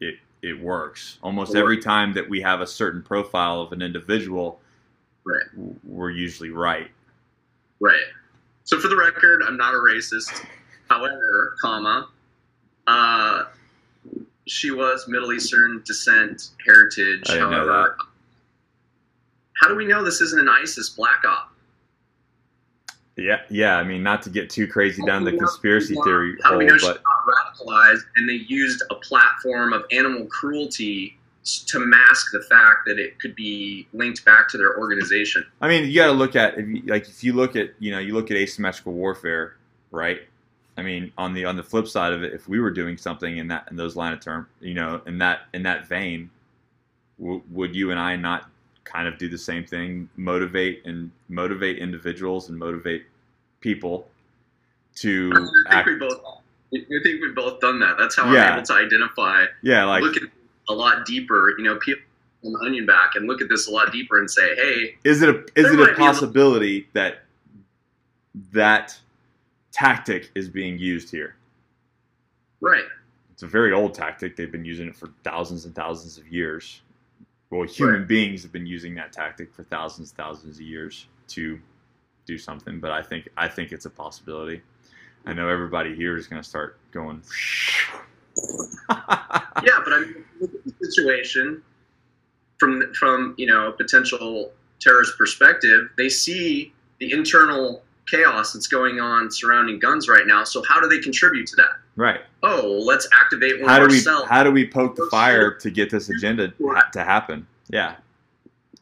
It 0.00 0.14
it 0.40 0.58
works 0.58 1.18
almost 1.22 1.54
every 1.54 1.76
time 1.78 2.14
that 2.14 2.28
we 2.28 2.40
have 2.40 2.62
a 2.62 2.66
certain 2.66 3.02
profile 3.02 3.60
of 3.60 3.72
an 3.72 3.82
individual. 3.82 4.58
Right. 5.24 5.44
We're 5.84 6.10
usually 6.10 6.50
right. 6.50 6.90
Right. 7.82 8.00
So 8.64 8.78
for 8.78 8.88
the 8.88 8.96
record, 8.96 9.42
I'm 9.46 9.56
not 9.56 9.74
a 9.74 9.78
racist. 9.78 10.46
However, 10.88 11.56
comma, 11.60 12.08
uh, 12.86 13.44
she 14.46 14.70
was 14.70 15.06
Middle 15.08 15.32
Eastern 15.32 15.82
descent, 15.84 16.50
heritage. 16.64 17.22
I 17.28 17.34
didn't 17.34 17.50
know 17.50 17.66
however, 17.66 17.96
how 19.60 19.68
do 19.68 19.76
we 19.76 19.86
know 19.86 20.04
this 20.04 20.20
isn't 20.20 20.40
an 20.40 20.48
ISIS 20.48 20.90
black 20.90 21.22
op? 21.26 21.50
Yeah, 23.16 23.42
yeah. 23.50 23.76
I 23.76 23.84
mean, 23.84 24.02
not 24.02 24.22
to 24.22 24.30
get 24.30 24.48
too 24.50 24.66
crazy 24.66 25.02
down 25.04 25.24
the 25.24 25.36
conspiracy 25.36 25.94
theory 26.02 26.36
How 26.42 26.52
do 26.52 26.58
we 26.58 26.64
hole, 26.64 26.72
know 26.72 26.78
she's 26.78 26.88
but 26.88 27.02
not 27.02 27.68
radicalized? 27.68 28.02
And 28.16 28.28
they 28.28 28.44
used 28.46 28.82
a 28.90 28.94
platform 28.96 29.72
of 29.72 29.84
animal 29.92 30.26
cruelty 30.26 31.18
to 31.44 31.80
mask 31.80 32.30
the 32.32 32.42
fact 32.42 32.86
that 32.86 32.98
it 32.98 33.18
could 33.18 33.34
be 33.34 33.86
linked 33.92 34.24
back 34.24 34.48
to 34.48 34.56
their 34.58 34.78
organization. 34.78 35.44
I 35.60 35.68
mean, 35.68 35.88
you 35.88 35.96
got 35.96 36.06
to 36.06 36.12
look 36.12 36.36
at 36.36 36.56
if 36.58 36.68
you, 36.68 36.82
like 36.86 37.08
if 37.08 37.24
you 37.24 37.32
look 37.32 37.56
at 37.56 37.70
you 37.80 37.90
know 37.90 37.98
you 37.98 38.14
look 38.14 38.30
at 38.30 38.36
asymmetrical 38.36 38.92
warfare, 38.92 39.56
right? 39.90 40.20
I 40.76 40.82
mean, 40.82 41.12
on 41.18 41.34
the 41.34 41.44
on 41.44 41.56
the 41.56 41.62
flip 41.62 41.88
side 41.88 42.12
of 42.12 42.22
it, 42.22 42.32
if 42.32 42.48
we 42.48 42.60
were 42.60 42.70
doing 42.70 42.96
something 42.96 43.38
in 43.38 43.48
that 43.48 43.66
in 43.70 43.76
those 43.76 43.96
line 43.96 44.12
of 44.12 44.20
term, 44.20 44.46
you 44.60 44.74
know, 44.74 45.02
in 45.06 45.18
that 45.18 45.40
in 45.52 45.62
that 45.64 45.86
vein, 45.88 46.30
w- 47.20 47.42
would 47.50 47.74
you 47.74 47.90
and 47.90 47.98
I 48.00 48.16
not 48.16 48.48
kind 48.84 49.06
of 49.08 49.18
do 49.18 49.28
the 49.28 49.38
same 49.38 49.64
thing, 49.64 50.08
motivate 50.16 50.82
and 50.86 51.10
motivate 51.28 51.78
individuals 51.78 52.48
and 52.48 52.58
motivate 52.58 53.04
people 53.60 54.08
to 54.96 55.30
I 55.34 55.38
think 55.38 55.50
act? 55.70 55.88
we 55.88 55.94
both. 55.96 56.20
I 56.74 56.78
think 57.02 57.20
we've 57.20 57.34
both 57.34 57.60
done 57.60 57.80
that. 57.80 57.96
That's 57.98 58.16
how 58.16 58.32
Yeah. 58.32 58.46
I'm 58.46 58.52
able 58.54 58.62
to 58.66 58.72
identify, 58.74 59.44
Yeah, 59.60 59.84
like 59.84 60.02
look 60.02 60.16
at 60.16 60.22
a 60.68 60.72
lot 60.72 61.04
deeper. 61.06 61.54
You 61.58 61.64
know, 61.64 61.76
peel 61.76 61.96
an 62.44 62.56
onion 62.64 62.86
back 62.86 63.14
and 63.14 63.26
look 63.28 63.40
at 63.40 63.48
this 63.48 63.68
a 63.68 63.70
lot 63.70 63.92
deeper 63.92 64.18
and 64.18 64.28
say, 64.30 64.54
hey, 64.56 64.96
is 65.04 65.22
it 65.22 65.28
a 65.28 65.44
is 65.56 65.72
it 65.72 65.78
a 65.80 65.84
be 65.86 65.92
a- 65.92 65.94
possibility 65.94 66.88
that 66.92 67.22
that 68.52 68.98
tactic 69.72 70.30
is 70.34 70.48
being 70.48 70.78
used 70.78 71.10
here? 71.10 71.36
right, 72.60 72.84
It's 73.32 73.42
a 73.42 73.46
very 73.48 73.72
old 73.72 73.92
tactic. 73.94 74.36
They've 74.36 74.52
been 74.52 74.64
using 74.64 74.86
it 74.88 74.94
for 74.96 75.08
thousands 75.24 75.64
and 75.64 75.74
thousands 75.74 76.16
of 76.16 76.28
years. 76.28 76.80
Well, 77.50 77.64
human 77.64 78.00
Right. 78.00 78.08
beings 78.08 78.42
have 78.44 78.52
been 78.52 78.66
using 78.66 78.94
that 78.94 79.12
tactic 79.12 79.52
for 79.52 79.64
thousands 79.64 80.10
and 80.10 80.16
thousands 80.16 80.56
of 80.58 80.62
years 80.62 81.06
to 81.28 81.60
do 82.24 82.38
something. 82.38 82.78
But 82.80 82.92
I 82.92 83.02
think 83.02 83.28
I 83.36 83.48
think 83.48 83.72
it's 83.72 83.84
a 83.84 83.90
possibility. 83.90 84.62
I 85.26 85.32
know 85.32 85.48
everybody 85.48 85.94
here 85.94 86.16
is 86.16 86.26
going 86.28 86.40
to 86.42 86.48
start 86.48 86.78
going. 86.92 87.22
yeah, 89.64 89.80
but 89.84 89.92
I 89.92 90.00
mean, 90.00 90.24
look 90.40 90.54
at 90.54 90.64
the 90.64 90.86
situation 90.86 91.62
from 92.58 92.92
from 92.94 93.34
you 93.38 93.46
know 93.46 93.68
a 93.68 93.72
potential 93.72 94.52
terrorist 94.80 95.16
perspective. 95.18 95.90
They 95.96 96.08
see 96.08 96.72
the 96.98 97.12
internal 97.12 97.82
chaos 98.08 98.52
that's 98.52 98.66
going 98.66 99.00
on 99.00 99.30
surrounding 99.30 99.78
guns 99.78 100.08
right 100.08 100.26
now. 100.26 100.44
So 100.44 100.62
how 100.68 100.80
do 100.80 100.88
they 100.88 100.98
contribute 100.98 101.46
to 101.48 101.56
that? 101.56 101.72
right. 101.96 102.20
Oh, 102.42 102.82
let's 102.84 103.06
activate 103.12 103.60
one 103.60 103.68
How 103.68 103.82
of 103.82 103.90
do 103.90 103.94
we 103.94 104.26
how 104.28 104.42
do 104.42 104.50
we 104.50 104.68
poke 104.68 104.96
the 104.96 105.06
fire 105.10 105.54
to 105.54 105.70
get 105.70 105.90
this 105.90 106.08
agenda 106.08 106.52
to 106.92 107.04
happen? 107.04 107.46
Yeah. 107.68 107.96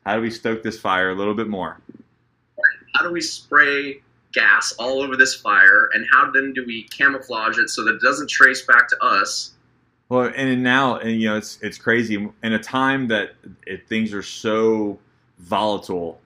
How 0.07 0.17
do 0.17 0.23
we 0.23 0.31
stoke 0.31 0.63
this 0.63 0.79
fire 0.79 1.11
a 1.11 1.15
little 1.15 1.35
bit 1.35 1.49
more? 1.49 1.79
how 2.95 3.03
do 3.03 3.13
we 3.13 3.21
spray 3.21 4.01
gas 4.33 4.73
all 4.79 5.03
over 5.03 5.17
this 5.17 5.35
fire 5.35 5.89
and 5.95 6.07
how 6.11 6.31
then 6.31 6.53
do 6.53 6.65
we 6.67 6.85
camouflage 6.85 7.59
it 7.59 7.69
so 7.69 7.85
that 7.85 7.95
it 7.95 8.01
doesn't 8.01 8.29
trace 8.29 8.63
back 8.63 8.89
to 8.89 8.97
us 9.03 9.53
Well, 10.11 10.33
and 10.35 10.63
now, 10.63 10.97
and 10.97 11.21
you 11.21 11.29
know, 11.29 11.37
it's 11.37 11.59
it's 11.63 11.79
crazy 11.79 12.29
in 12.43 12.53
a 12.53 12.59
time 12.59 13.07
that 13.09 13.35
it, 13.67 13.89
things 13.89 14.13
are 14.13 14.23
so 14.23 14.99
volatile. 15.39 16.21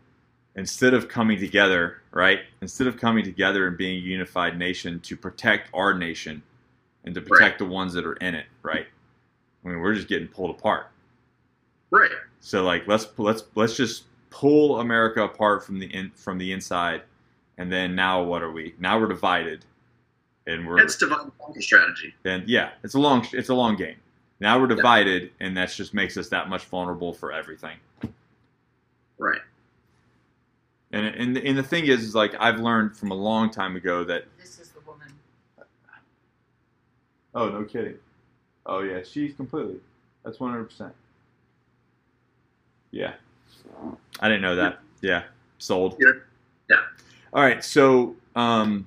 Instead 0.56 0.94
of 0.94 1.08
coming 1.08 1.38
together, 1.38 2.00
right? 2.12 2.40
Instead 2.62 2.86
of 2.86 2.96
coming 2.96 3.24
together 3.24 3.66
and 3.66 3.76
being 3.76 3.96
a 3.96 4.00
unified 4.00 4.56
nation 4.56 5.00
to 5.00 5.16
protect 5.16 5.68
our 5.74 5.92
nation 5.92 6.42
and 7.04 7.14
to 7.14 7.20
protect 7.20 7.58
the 7.58 7.64
ones 7.64 7.92
that 7.92 8.06
are 8.06 8.14
in 8.14 8.36
it, 8.36 8.46
right? 8.62 8.86
I 9.64 9.68
mean, 9.68 9.80
we're 9.80 9.94
just 9.94 10.08
getting 10.08 10.28
pulled 10.28 10.50
apart. 10.50 10.86
right 11.90 12.10
So, 12.40 12.62
like, 12.62 12.86
let's 12.86 13.06
let's 13.18 13.44
let's 13.54 13.76
just 13.76 14.04
pull 14.30 14.80
America 14.80 15.22
apart 15.22 15.64
from 15.64 15.78
the 15.78 15.86
in, 15.86 16.10
from 16.14 16.38
the 16.38 16.52
inside, 16.52 17.02
and 17.58 17.70
then 17.70 17.94
now 17.94 18.22
what 18.22 18.42
are 18.42 18.52
we? 18.52 18.74
Now 18.78 18.98
we're 18.98 19.08
divided, 19.08 19.66
and 20.46 20.66
we're 20.66 20.78
that's 20.78 20.96
divide 20.96 21.30
and 21.54 21.62
strategy 21.62 22.14
then 22.22 22.44
yeah, 22.46 22.70
it's 22.82 22.94
a 22.94 22.98
long 22.98 23.26
it's 23.32 23.48
a 23.48 23.54
long 23.54 23.76
game. 23.76 23.96
Now 24.40 24.60
we're 24.60 24.66
divided, 24.66 25.30
and 25.40 25.56
that 25.56 25.70
just 25.70 25.94
makes 25.94 26.16
us 26.16 26.28
that 26.28 26.48
much 26.48 26.64
vulnerable 26.64 27.12
for 27.12 27.32
everything. 27.32 27.76
right 29.18 29.40
And 30.92 31.06
and 31.06 31.36
and 31.38 31.56
the 31.56 31.62
thing 31.62 31.86
is, 31.86 32.02
is 32.02 32.14
like 32.14 32.34
I've 32.38 32.60
learned 32.60 32.96
from 32.96 33.10
a 33.10 33.14
long 33.14 33.50
time 33.50 33.76
ago 33.76 34.04
that 34.04 34.24
This 34.38 34.58
is 34.58 34.70
the 34.70 34.80
woman. 34.80 35.08
oh 37.34 37.48
no 37.48 37.64
kidding, 37.64 37.96
oh 38.66 38.80
yeah, 38.80 39.02
she's 39.02 39.34
completely 39.34 39.80
that's 40.24 40.40
one 40.40 40.50
hundred 40.50 40.64
percent. 40.64 40.92
Yeah. 42.90 43.14
I 44.20 44.28
didn't 44.28 44.42
know 44.42 44.54
that. 44.56 44.78
Yeah. 45.00 45.24
Sold. 45.58 45.96
Yeah. 45.98 46.12
Yeah. 46.70 46.76
All 47.32 47.42
right. 47.42 47.62
So, 47.64 48.14
um, 48.36 48.86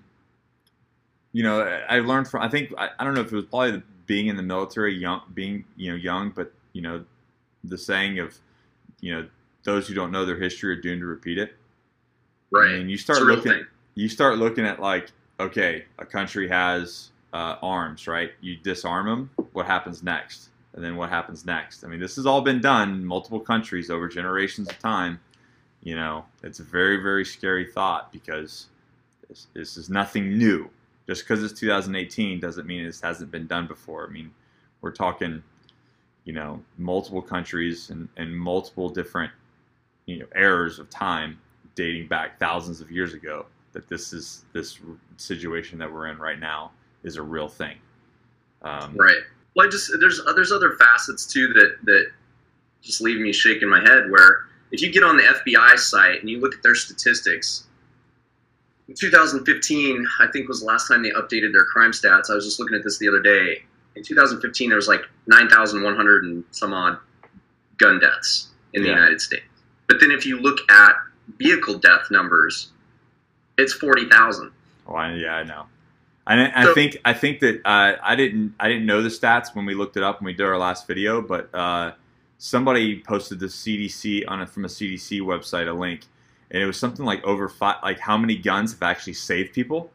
you 1.38 1.44
know, 1.44 1.62
I 1.88 2.00
learned 2.00 2.27
from, 2.27 2.41
I 2.41 2.50
think, 2.50 2.74
I, 2.79 2.89
I 2.98 3.03
don't 3.03 3.13
know 3.13 3.22
if 3.22 3.32
it 3.32 3.36
was 3.36 3.46
probably 3.46 3.70
the, 3.70 3.84
being 4.08 4.25
in 4.25 4.38
the 4.38 4.41
military, 4.41 4.96
young, 4.96 5.22
being, 5.36 5.65
you 5.75 5.91
know, 5.91 5.96
young, 5.96 6.32
but, 6.32 6.51
you 6.74 6.82
know, 6.82 7.06
the 7.63 7.77
saying 7.77 8.17
of, 8.17 8.36
you 9.01 9.13
know, 9.13 9.27
those 9.63 9.88
who 9.88 9.94
don't 9.94 10.12
know 10.12 10.25
their 10.25 10.39
history 10.39 10.72
are 10.72 10.82
doomed 10.82 11.01
to 11.01 11.06
repeat 11.06 11.38
it. 11.38 11.56
Right. 12.50 12.72
And 12.72 12.89
you 12.89 12.98
start 12.98 13.22
looking, 13.22 13.51
thing. 13.51 13.67
you 13.94 14.10
start 14.10 14.39
looking 14.39 14.65
at 14.65 14.79
like, 14.79 15.12
okay, 15.39 15.86
a 16.00 16.08
country 16.08 16.48
has 16.48 17.12
uh, 17.34 17.58
arms, 17.62 18.08
right? 18.08 18.32
You 18.41 18.58
disarm 18.58 19.06
them. 19.06 19.29
What 19.53 19.67
happens 19.67 20.01
next? 20.01 20.50
And 20.74 20.84
then 20.84 20.96
what 20.96 21.12
happens 21.12 21.46
next? 21.46 21.84
I 21.84 21.88
mean, 21.88 22.00
this 22.00 22.15
has 22.15 22.25
all 22.25 22.41
been 22.41 22.62
done 22.62 22.94
in 22.94 23.06
multiple 23.06 23.41
countries 23.41 23.91
over 23.91 24.08
generations 24.08 24.70
of 24.70 24.79
time. 24.79 25.20
You 25.84 25.98
know, 25.98 26.25
it's 26.41 26.62
a 26.62 26.63
very, 26.63 26.98
very 26.98 27.25
scary 27.25 27.65
thought 27.72 28.12
because 28.12 28.65
this, 29.29 29.46
this 29.53 29.77
is 29.77 29.88
nothing 29.88 30.36
new. 30.36 30.72
Just 31.08 31.24
because 31.24 31.44
it's 31.44 31.58
2018 31.60 32.40
doesn't 32.40 32.68
mean 32.68 32.84
this 32.84 33.02
hasn't 33.02 33.32
been 33.32 33.48
done 33.48 33.66
before. 33.68 34.08
I 34.08 34.12
mean, 34.12 34.32
we're 34.82 34.92
talking, 34.92 35.42
you 36.26 36.34
know, 36.34 36.62
multiple 36.78 37.22
countries 37.22 37.90
and, 37.90 38.10
and 38.18 38.38
multiple 38.38 38.90
different, 38.90 39.32
you 40.06 40.20
know, 40.20 40.26
eras 40.36 40.80
of 40.80 40.90
time 40.90 41.40
dating 41.76 42.08
back 42.08 42.40
thousands 42.40 42.82
of 42.82 42.92
years 42.92 43.14
ago 43.14 43.46
that 43.72 43.88
this 43.88 44.12
is 44.12 44.46
this 44.54 44.80
situation 45.18 45.78
that 45.78 45.92
we're 45.92 46.08
in 46.08 46.18
right 46.18 46.40
now 46.40 46.72
is 47.04 47.16
a 47.16 47.22
real 47.22 47.48
thing. 47.48 47.78
Um, 48.64 48.96
Right. 48.98 49.18
Well, 49.56 49.68
I 49.68 49.70
just 49.70 49.92
there's 50.00 50.20
there's 50.36 50.52
other 50.52 50.74
facets 50.74 51.26
too 51.26 51.54
that 51.54 51.78
that 51.84 52.08
just 52.82 53.02
leave 53.02 53.20
me 53.20 53.32
shaking 53.32 53.70
my 53.70 53.80
head. 53.80 54.10
Where 54.10 54.46
if 54.72 54.82
you 54.82 54.92
get 54.92 55.04
on 55.04 55.18
the 55.18 55.24
FBI 55.24 55.78
site 55.78 56.20
and 56.20 56.30
you 56.30 56.40
look 56.40 56.56
at 56.56 56.64
their 56.64 56.76
statistics, 56.76 57.67
in 58.88 58.96
2015, 58.96 60.08
I 60.20 60.27
think 60.27 60.48
was 60.48 60.62
the 60.62 60.65
last 60.65 60.88
time 60.88 61.03
they 61.03 61.12
updated 61.12 61.51
their 61.51 61.65
crime 61.65 61.91
stats. 61.91 62.29
I 62.29 62.36
was 62.36 62.46
just 62.46 62.60
looking 62.60 62.75
at 62.75 62.84
this 62.84 62.98
the 63.00 63.08
other 63.08 63.22
day. 63.22 63.63
In 63.96 64.03
2015, 64.03 64.70
there 64.70 64.75
was 64.75 64.88
like 64.88 65.01
9,100 65.27 66.24
and 66.25 66.44
some 66.51 66.74
odd 66.74 66.98
gun 67.77 68.00
deaths 68.00 68.50
in 68.74 68.82
the 68.84 68.89
Yeah. 68.89 68.96
United 68.96 69.22
States. 69.22 69.44
But 69.88 70.00
then 70.00 70.12
if 70.12 70.25
you 70.25 70.39
look 70.39 70.60
at 70.72 70.94
vehicle 71.38 71.77
death 71.79 72.10
numbers, 72.12 72.72
it's 73.58 73.74
40,000. 73.74 74.51
Oh, 74.88 74.96
I, 74.96 75.13
yeah, 75.15 75.36
I 75.36 75.44
know. 75.44 75.65
I, 76.25 76.51
I 76.62 76.63
So- 76.65 76.74
think 76.74 76.98
I 77.06 77.13
think 77.13 77.39
that 77.39 77.62
uh, 77.65 77.96
I 78.03 78.15
didn't 78.15 78.53
I 78.60 78.67
didn't 78.67 78.86
know 78.86 79.01
the 79.01 79.08
stats 79.10 79.56
when 79.56 79.65
we 79.65 79.74
looked 79.75 79.96
it 79.96 80.03
up 80.03 80.20
when 80.20 80.25
we 80.25 80.34
did 80.34 80.46
our 80.46 80.58
last 80.58 80.86
video, 80.86 81.22
but 81.22 81.50
uh, 81.56 81.94
somebody 82.38 83.00
posted 83.00 83.39
the 83.39 83.46
CDC 83.46 84.25
on 84.27 84.41
a, 84.41 84.46
from 84.48 84.65
a 84.65 84.67
CDC 84.67 85.22
website 85.22 85.70
a 85.70 85.74
link, 85.74 86.01
and 86.51 86.62
it 86.62 86.66
was 86.66 86.80
something 86.80 87.06
like 87.06 87.24
over 87.24 87.50
five 87.50 87.77
like 87.84 88.00
how 88.00 88.18
many 88.18 88.36
guns 88.36 88.72
have 88.74 88.84
actually 88.84 89.13
saved 89.13 89.54
people. 89.54 89.92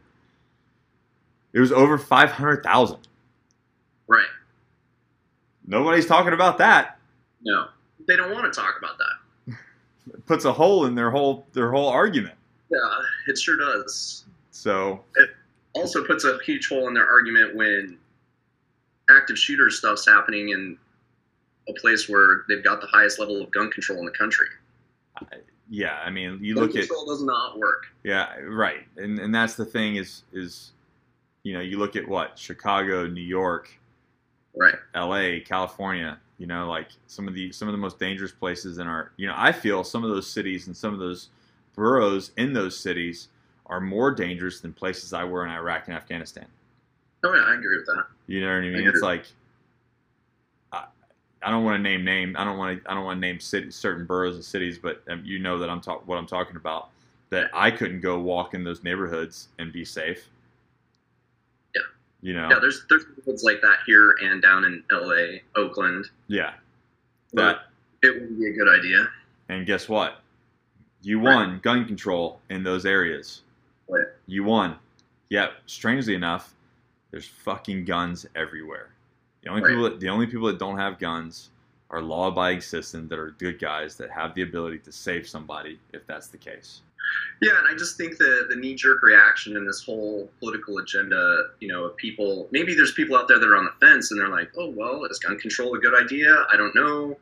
It 1.52 1.60
was 1.60 1.72
over 1.72 1.98
five 1.98 2.30
hundred 2.30 2.62
thousand. 2.62 3.08
Right. 4.06 4.26
Nobody's 5.66 6.06
talking 6.06 6.32
about 6.32 6.58
that. 6.58 6.98
No. 7.42 7.68
They 8.06 8.16
don't 8.16 8.32
want 8.32 8.52
to 8.52 8.60
talk 8.60 8.76
about 8.78 8.98
that. 8.98 9.56
It 10.14 10.26
puts 10.26 10.44
a 10.44 10.52
hole 10.52 10.86
in 10.86 10.94
their 10.94 11.10
whole 11.10 11.46
their 11.52 11.70
whole 11.70 11.88
argument. 11.88 12.34
Yeah, 12.70 12.78
it 13.28 13.38
sure 13.38 13.56
does. 13.56 14.24
So 14.50 15.02
it 15.16 15.30
also 15.74 16.04
puts 16.04 16.24
a 16.24 16.38
huge 16.44 16.68
hole 16.68 16.88
in 16.88 16.94
their 16.94 17.08
argument 17.08 17.54
when 17.54 17.98
active 19.10 19.38
shooter 19.38 19.70
stuff's 19.70 20.06
happening 20.06 20.50
in 20.50 20.78
a 21.68 21.72
place 21.74 22.08
where 22.08 22.44
they've 22.48 22.64
got 22.64 22.80
the 22.80 22.86
highest 22.88 23.18
level 23.18 23.40
of 23.40 23.50
gun 23.52 23.70
control 23.70 23.98
in 24.00 24.04
the 24.04 24.12
country. 24.12 24.46
Yeah, 25.72 25.98
I 26.04 26.10
mean, 26.10 26.38
you 26.42 26.54
gun 26.54 26.64
look 26.64 26.76
at 26.76 26.86
control 26.86 27.06
does 27.06 27.22
not 27.22 27.58
work. 27.58 27.86
Yeah, 28.04 28.36
right. 28.42 28.86
And 28.98 29.18
and 29.18 29.34
that's 29.34 29.54
the 29.54 29.64
thing 29.64 29.96
is 29.96 30.22
is 30.32 30.72
you 31.42 31.54
know, 31.54 31.60
you 31.60 31.78
look 31.78 31.96
at 31.96 32.06
what 32.06 32.38
Chicago, 32.38 33.06
New 33.06 33.22
York, 33.22 33.68
Right. 34.54 34.74
LA, 34.94 35.42
California, 35.44 36.18
you 36.38 36.46
know, 36.46 36.68
like 36.68 36.88
some 37.06 37.26
of 37.26 37.34
the 37.34 37.52
some 37.52 37.68
of 37.68 37.72
the 37.72 37.78
most 37.78 37.98
dangerous 37.98 38.32
places 38.32 38.78
in 38.78 38.86
our, 38.86 39.12
you 39.16 39.26
know, 39.26 39.34
I 39.36 39.50
feel 39.52 39.82
some 39.82 40.04
of 40.04 40.10
those 40.10 40.28
cities 40.28 40.66
and 40.66 40.76
some 40.76 40.92
of 40.92 41.00
those 41.00 41.30
boroughs 41.74 42.32
in 42.36 42.52
those 42.52 42.78
cities 42.78 43.28
are 43.66 43.80
more 43.80 44.10
dangerous 44.10 44.60
than 44.60 44.74
places 44.74 45.14
I 45.14 45.24
were 45.24 45.46
in 45.46 45.50
Iraq 45.50 45.88
and 45.88 45.96
Afghanistan. 45.96 46.46
Oh 47.24 47.34
yeah, 47.34 47.44
I 47.46 47.54
agree 47.54 47.78
with 47.78 47.86
that. 47.86 48.04
You 48.26 48.42
know 48.42 48.48
what 48.48 48.56
I 48.56 48.60
mean? 48.60 48.74
agree. 48.74 48.88
It's 48.88 49.00
like 49.00 49.22
I, 49.22 49.24
I 51.44 51.50
don't 51.50 51.64
want 51.64 51.76
to 51.76 51.82
name 51.82 52.04
name. 52.04 52.34
I 52.38 52.44
don't 52.44 52.58
want 52.58 52.82
to. 52.84 52.90
I 52.90 52.94
don't 52.94 53.04
want 53.04 53.16
to 53.16 53.20
name 53.20 53.40
city, 53.40 53.70
certain 53.70 54.06
boroughs 54.06 54.34
and 54.36 54.44
cities, 54.44 54.78
but 54.78 55.02
um, 55.08 55.22
you 55.24 55.38
know 55.38 55.58
that 55.58 55.68
I'm 55.70 55.80
talk 55.80 56.06
what 56.06 56.18
I'm 56.18 56.26
talking 56.26 56.56
about. 56.56 56.90
That 57.30 57.50
I 57.54 57.70
couldn't 57.70 58.00
go 58.00 58.20
walk 58.20 58.54
in 58.54 58.62
those 58.64 58.84
neighborhoods 58.84 59.48
and 59.58 59.72
be 59.72 59.84
safe. 59.84 60.28
Yeah. 61.74 61.80
You 62.20 62.34
know. 62.34 62.48
Yeah, 62.50 62.58
there's 62.60 62.84
there's 62.88 63.04
neighborhoods 63.16 63.42
like 63.42 63.60
that 63.62 63.78
here 63.86 64.16
and 64.22 64.42
down 64.42 64.64
in 64.64 64.84
LA, 64.92 65.38
Oakland. 65.56 66.06
Yeah. 66.28 66.52
But 67.32 67.62
That 68.02 68.08
it 68.08 68.14
wouldn't 68.20 68.38
be 68.38 68.48
a 68.48 68.52
good 68.52 68.68
idea. 68.68 69.08
and 69.48 69.66
guess 69.66 69.88
what? 69.88 70.20
You 71.02 71.18
Right. 71.18 71.34
won 71.34 71.60
gun 71.62 71.84
control 71.86 72.40
in 72.50 72.62
those 72.62 72.84
areas. 72.86 73.42
Right. 73.88 74.06
You 74.26 74.44
won. 74.44 74.76
Yet, 75.30 75.52
strangely 75.66 76.14
enough, 76.14 76.54
there's 77.10 77.26
fucking 77.26 77.86
guns 77.86 78.26
everywhere. 78.36 78.91
The 79.42 79.50
only 79.50 79.62
Right. 79.62 79.68
people 79.70 79.82
that, 79.84 80.00
the 80.00 80.08
only 80.08 80.26
people 80.26 80.46
that 80.48 80.58
don't 80.58 80.78
have 80.78 80.98
guns 80.98 81.50
are 81.90 82.00
law-abiding 82.00 82.60
citizens 82.60 83.10
that 83.10 83.18
are 83.18 83.32
good 83.32 83.58
guys 83.58 83.96
that 83.96 84.10
have 84.10 84.34
the 84.34 84.42
ability 84.42 84.78
to 84.78 84.92
save 84.92 85.28
somebody 85.28 85.78
if 85.92 86.06
that's 86.06 86.28
the 86.28 86.38
case. 86.38 86.80
Yeah, 87.42 87.58
and 87.58 87.66
I 87.68 87.76
just 87.76 87.96
think 87.96 88.16
the 88.16 88.46
the 88.48 88.56
knee 88.56 88.74
jerk 88.74 89.02
reaction 89.02 89.56
in 89.56 89.66
this 89.66 89.82
whole 89.84 90.30
political 90.38 90.78
agenda, 90.78 91.48
you 91.60 91.68
know, 91.68 91.84
of 91.84 91.96
people 91.96 92.48
maybe 92.52 92.74
there's 92.74 92.92
people 92.92 93.16
out 93.16 93.26
there 93.28 93.38
that 93.38 93.46
are 93.46 93.56
on 93.56 93.64
the 93.64 93.72
fence 93.86 94.10
and 94.10 94.20
they're 94.20 94.28
like, 94.28 94.50
oh 94.56 94.70
well, 94.70 95.04
is 95.04 95.18
gun 95.18 95.38
control 95.38 95.74
a 95.74 95.78
good 95.78 95.94
idea? 96.00 96.46
I 96.50 96.56
don't 96.56 96.74
know. 96.74 97.18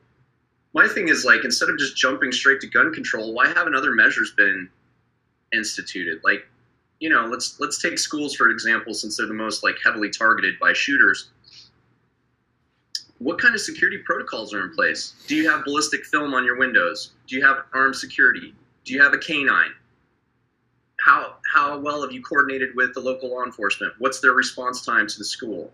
My 0.74 0.87
thing 0.87 1.09
is 1.09 1.24
like 1.24 1.44
instead 1.44 1.70
of 1.70 1.78
just 1.78 1.96
jumping 1.96 2.30
straight 2.30 2.61
to 2.61 2.68
gun 2.68 2.92
control, 2.92 3.33
why 3.33 3.48
haven't 3.48 3.74
other 3.74 3.92
measures 3.94 4.33
been 4.37 4.68
instituted? 5.52 6.20
Like, 6.22 6.46
you 7.00 7.09
know, 7.09 7.26
let's 7.26 7.59
let's 7.59 7.80
take 7.80 7.98
schools 7.98 8.37
for 8.37 8.50
example, 8.50 8.92
since 8.94 9.16
they're 9.16 9.26
the 9.26 9.35
most 9.35 9.64
like 9.64 9.78
heavily 9.83 10.11
targeted 10.11 10.59
by 10.61 10.74
shooters. 10.74 11.30
What 13.20 13.38
kind 13.38 13.54
of 13.54 13.61
security 13.61 13.98
protocols 13.98 14.52
are 14.52 14.64
in 14.64 14.74
place? 14.74 15.14
Do 15.28 15.37
you 15.37 15.48
have 15.48 15.64
ballistic 15.64 16.04
film 16.04 16.35
on 16.35 16.44
your 16.44 16.59
windows? 16.59 17.12
Do 17.28 17.37
you 17.37 17.44
have 17.44 17.64
armed 17.72 17.94
security? 17.94 18.54
Do 18.85 18.92
you 18.92 19.02
have 19.02 19.14
a 19.14 19.18
canine? 19.18 19.72
how 21.00 21.37
how 21.52 21.78
well 21.78 22.02
have 22.02 22.12
you 22.12 22.22
coordinated 22.22 22.74
with 22.74 22.94
the 22.94 23.00
local 23.00 23.30
law 23.30 23.44
enforcement? 23.44 23.94
What's 23.98 24.20
their 24.20 24.33
response 24.33 24.85
time 24.85 25.06
to 25.06 25.18
the 25.18 25.24
school? 25.24 25.72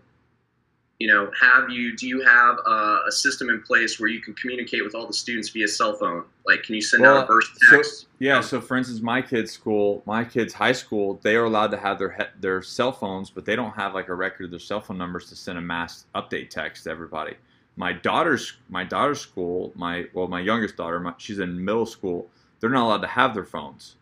You 0.99 1.07
know, 1.07 1.29
have 1.39 1.69
you 1.69 1.95
do 1.95 2.07
you 2.07 2.21
have 2.21 2.57
a, 2.65 3.03
a 3.07 3.11
system 3.11 3.49
in 3.49 3.61
place 3.61 3.99
where 3.99 4.09
you 4.09 4.19
can 4.19 4.33
communicate 4.33 4.83
with 4.83 4.95
all 4.95 5.05
the 5.05 5.13
students 5.13 5.49
via 5.49 5.67
cell 5.67 5.95
phone? 5.95 6.23
Like, 6.45 6.63
can 6.63 6.73
you 6.73 6.81
send 6.81 7.05
out 7.05 7.23
a 7.23 7.27
burst 7.27 7.51
so- 7.55 7.75
text? 7.77 8.07
Yeah, 8.19 8.41
so 8.41 8.59
for 8.59 8.77
instance, 8.77 8.99
my 9.01 9.21
kids' 9.21 9.51
school, 9.51 10.01
my 10.07 10.25
kids' 10.25 10.55
high 10.55 10.71
school, 10.71 11.19
they 11.21 11.35
are 11.35 11.43
allowed 11.43 11.69
to 11.71 11.77
have 11.77 11.99
their 11.99 12.31
their 12.39 12.63
cell 12.63 12.91
phones, 12.91 13.29
but 13.29 13.45
they 13.45 13.55
don't 13.55 13.73
have 13.73 13.93
like 13.93 14.07
a 14.07 14.15
record 14.15 14.45
of 14.45 14.49
their 14.49 14.59
cell 14.59 14.81
phone 14.81 14.97
numbers 14.97 15.29
to 15.29 15.35
send 15.35 15.59
a 15.59 15.61
mass 15.61 16.05
update 16.15 16.49
text 16.49 16.85
to 16.85 16.89
everybody. 16.89 17.35
My 17.75 17.93
daughter's 17.93 18.53
my 18.67 18.83
daughter's 18.83 19.21
school, 19.21 19.71
my 19.75 20.05
well, 20.13 20.27
my 20.27 20.39
youngest 20.39 20.77
daughter, 20.77 20.99
my, 20.99 21.13
she's 21.17 21.37
in 21.37 21.63
middle 21.63 21.85
school. 21.85 22.27
They're 22.59 22.71
not 22.71 22.85
allowed 22.87 23.01
to 23.01 23.07
have 23.07 23.35
their 23.35 23.45
phones, 23.45 23.96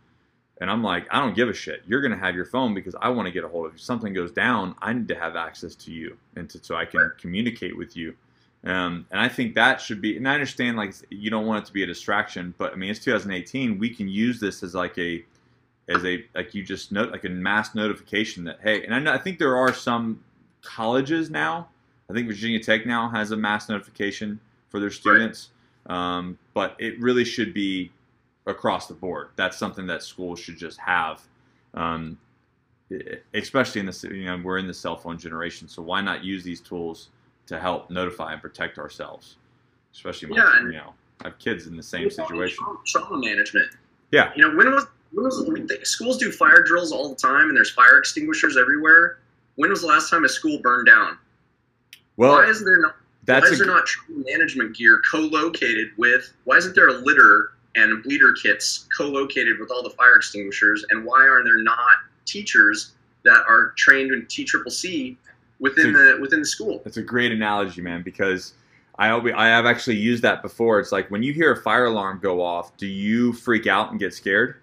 and 0.61 0.71
I'm 0.71 0.83
like, 0.83 1.05
I 1.11 1.19
don't 1.19 1.35
give 1.35 1.49
a 1.49 1.53
shit. 1.53 1.83
You're 1.85 2.01
gonna 2.01 2.17
have 2.17 2.35
your 2.35 2.45
phone 2.45 2.73
because 2.73 2.95
I 3.01 3.09
want 3.09 3.27
to 3.27 3.31
get 3.31 3.43
a 3.43 3.47
hold 3.47 3.65
of. 3.67 3.73
you. 3.73 3.75
If 3.75 3.81
something 3.81 4.13
goes 4.13 4.31
down, 4.31 4.75
I 4.81 4.93
need 4.93 5.07
to 5.09 5.15
have 5.15 5.35
access 5.35 5.75
to 5.75 5.91
you, 5.91 6.17
and 6.35 6.49
to, 6.49 6.63
so 6.63 6.75
I 6.75 6.85
can 6.85 7.11
communicate 7.19 7.77
with 7.77 7.95
you. 7.97 8.15
Um, 8.65 9.05
and 9.11 9.21
I 9.21 9.29
think 9.29 9.53
that 9.55 9.79
should 9.79 10.01
be, 10.01 10.17
and 10.17 10.27
I 10.27 10.33
understand 10.33 10.75
like 10.75 10.95
you 11.09 11.29
don't 11.29 11.45
want 11.45 11.63
it 11.63 11.67
to 11.67 11.73
be 11.73 11.83
a 11.83 11.85
distraction, 11.85 12.53
but 12.57 12.73
I 12.73 12.75
mean 12.75 12.89
it's 12.89 12.99
2018. 12.99 13.77
We 13.77 13.93
can 13.93 14.07
use 14.07 14.39
this 14.39 14.63
as 14.63 14.73
like 14.73 14.97
a, 14.97 15.23
as 15.87 16.03
a 16.03 16.25
like 16.33 16.55
you 16.55 16.63
just 16.63 16.91
note 16.91 17.11
like 17.11 17.25
a 17.25 17.29
mass 17.29 17.75
notification 17.75 18.43
that 18.45 18.59
hey, 18.63 18.83
and 18.83 18.95
I 18.95 18.99
know 18.99 19.13
I 19.13 19.19
think 19.19 19.37
there 19.37 19.55
are 19.55 19.73
some 19.73 20.23
colleges 20.63 21.29
now. 21.29 21.67
I 22.09 22.13
think 22.13 22.27
Virginia 22.27 22.59
Tech 22.59 22.85
now 22.85 23.09
has 23.09 23.31
a 23.31 23.37
mass 23.37 23.69
notification 23.69 24.39
for 24.69 24.79
their 24.79 24.91
students, 24.91 25.49
um, 25.85 26.37
but 26.55 26.75
it 26.79 26.99
really 26.99 27.25
should 27.25 27.53
be 27.53 27.91
across 28.45 28.87
the 28.87 28.93
board. 28.93 29.29
That's 29.35 29.57
something 29.57 29.87
that 29.87 30.03
schools 30.03 30.39
should 30.39 30.57
just 30.57 30.79
have. 30.79 31.21
Um, 31.73 32.17
especially 33.33 33.79
in 33.79 33.85
this, 33.87 34.03
you 34.03 34.25
know, 34.25 34.39
we're 34.43 34.57
in 34.59 34.67
the 34.67 34.73
cell 34.73 34.95
phone 34.95 35.17
generation, 35.17 35.67
so 35.67 35.81
why 35.81 36.01
not 36.01 36.23
use 36.23 36.43
these 36.43 36.61
tools 36.61 37.09
to 37.47 37.59
help 37.59 37.89
notify 37.89 38.33
and 38.33 38.41
protect 38.41 38.77
ourselves, 38.77 39.37
especially 39.93 40.29
when 40.29 40.37
Yeah, 40.37 40.51
you 40.53 40.59
and- 40.59 40.71
know 40.71 40.93
have 41.23 41.39
kids 41.39 41.65
in 41.65 41.77
the 41.77 41.83
same 41.83 42.09
situation. 42.11 42.63
Trauma, 42.85 43.17
management. 43.25 43.69
Yeah. 44.11 44.33
You 44.35 44.41
know, 44.47 44.55
when 44.55 44.69
was 44.71 44.85
when 45.13 45.23
was 45.25 45.41
I 45.41 45.53
the- 45.61 45.79
schools 45.85 46.17
do 46.17 46.31
fire 46.31 46.61
drills 46.63 46.91
all 46.91 47.09
the 47.09 47.15
time, 47.15 47.47
and 47.47 47.55
there's 47.57 47.71
fire 47.71 47.97
extinguishers 47.97 48.57
everywhere. 48.57 49.19
When 49.55 49.69
was 49.69 49.81
the 49.81 49.87
last 49.87 50.09
time 50.09 50.25
a 50.25 50.29
school 50.29 50.59
burned 50.59 50.87
down? 50.87 51.17
Well, 52.17 52.33
Why 52.33 52.45
is 52.49 52.63
there 52.63 52.79
not 52.81 52.95
That's 53.23 53.45
why 53.47 53.53
is 53.53 53.61
a, 53.61 53.63
there 53.63 53.73
not 53.73 53.85
trauma 53.87 54.23
management 54.27 54.75
gear 54.75 55.01
co-located 55.09 55.91
with? 55.97 56.33
Why 56.43 56.57
isn't 56.57 56.75
there 56.75 56.89
a 56.89 56.93
litter 56.93 57.51
and 57.75 58.01
bleeder 58.03 58.33
kits 58.33 58.87
co-located 58.97 59.59
with 59.59 59.71
all 59.71 59.83
the 59.83 59.89
fire 59.91 60.15
extinguishers? 60.15 60.85
And 60.89 61.05
why 61.05 61.21
are 61.23 61.43
there 61.43 61.61
not 61.61 61.77
teachers 62.25 62.93
that 63.23 63.43
are 63.47 63.73
trained 63.77 64.11
in 64.11 64.25
T 64.27 64.43
Triple 64.43 64.71
C 64.71 65.17
within 65.59 65.93
So- 65.93 66.15
the 66.15 66.21
within 66.21 66.39
the 66.39 66.45
school? 66.45 66.81
That's 66.83 66.97
a 66.97 67.01
great 67.03 67.31
analogy, 67.31 67.81
man, 67.81 68.01
because 68.01 68.53
I 68.97 69.09
always, 69.09 69.33
I 69.35 69.47
have 69.47 69.65
actually 69.65 69.97
used 69.97 70.23
that 70.23 70.41
before. 70.41 70.79
It's 70.79 70.91
like 70.91 71.11
when 71.11 71.21
you 71.21 71.33
hear 71.33 71.51
a 71.51 71.57
fire 71.61 71.85
alarm 71.85 72.19
go 72.21 72.41
off, 72.41 72.75
do 72.77 72.87
you 72.87 73.33
freak 73.33 73.67
out 73.67 73.91
and 73.91 73.99
get 73.99 74.13
scared? 74.13 74.55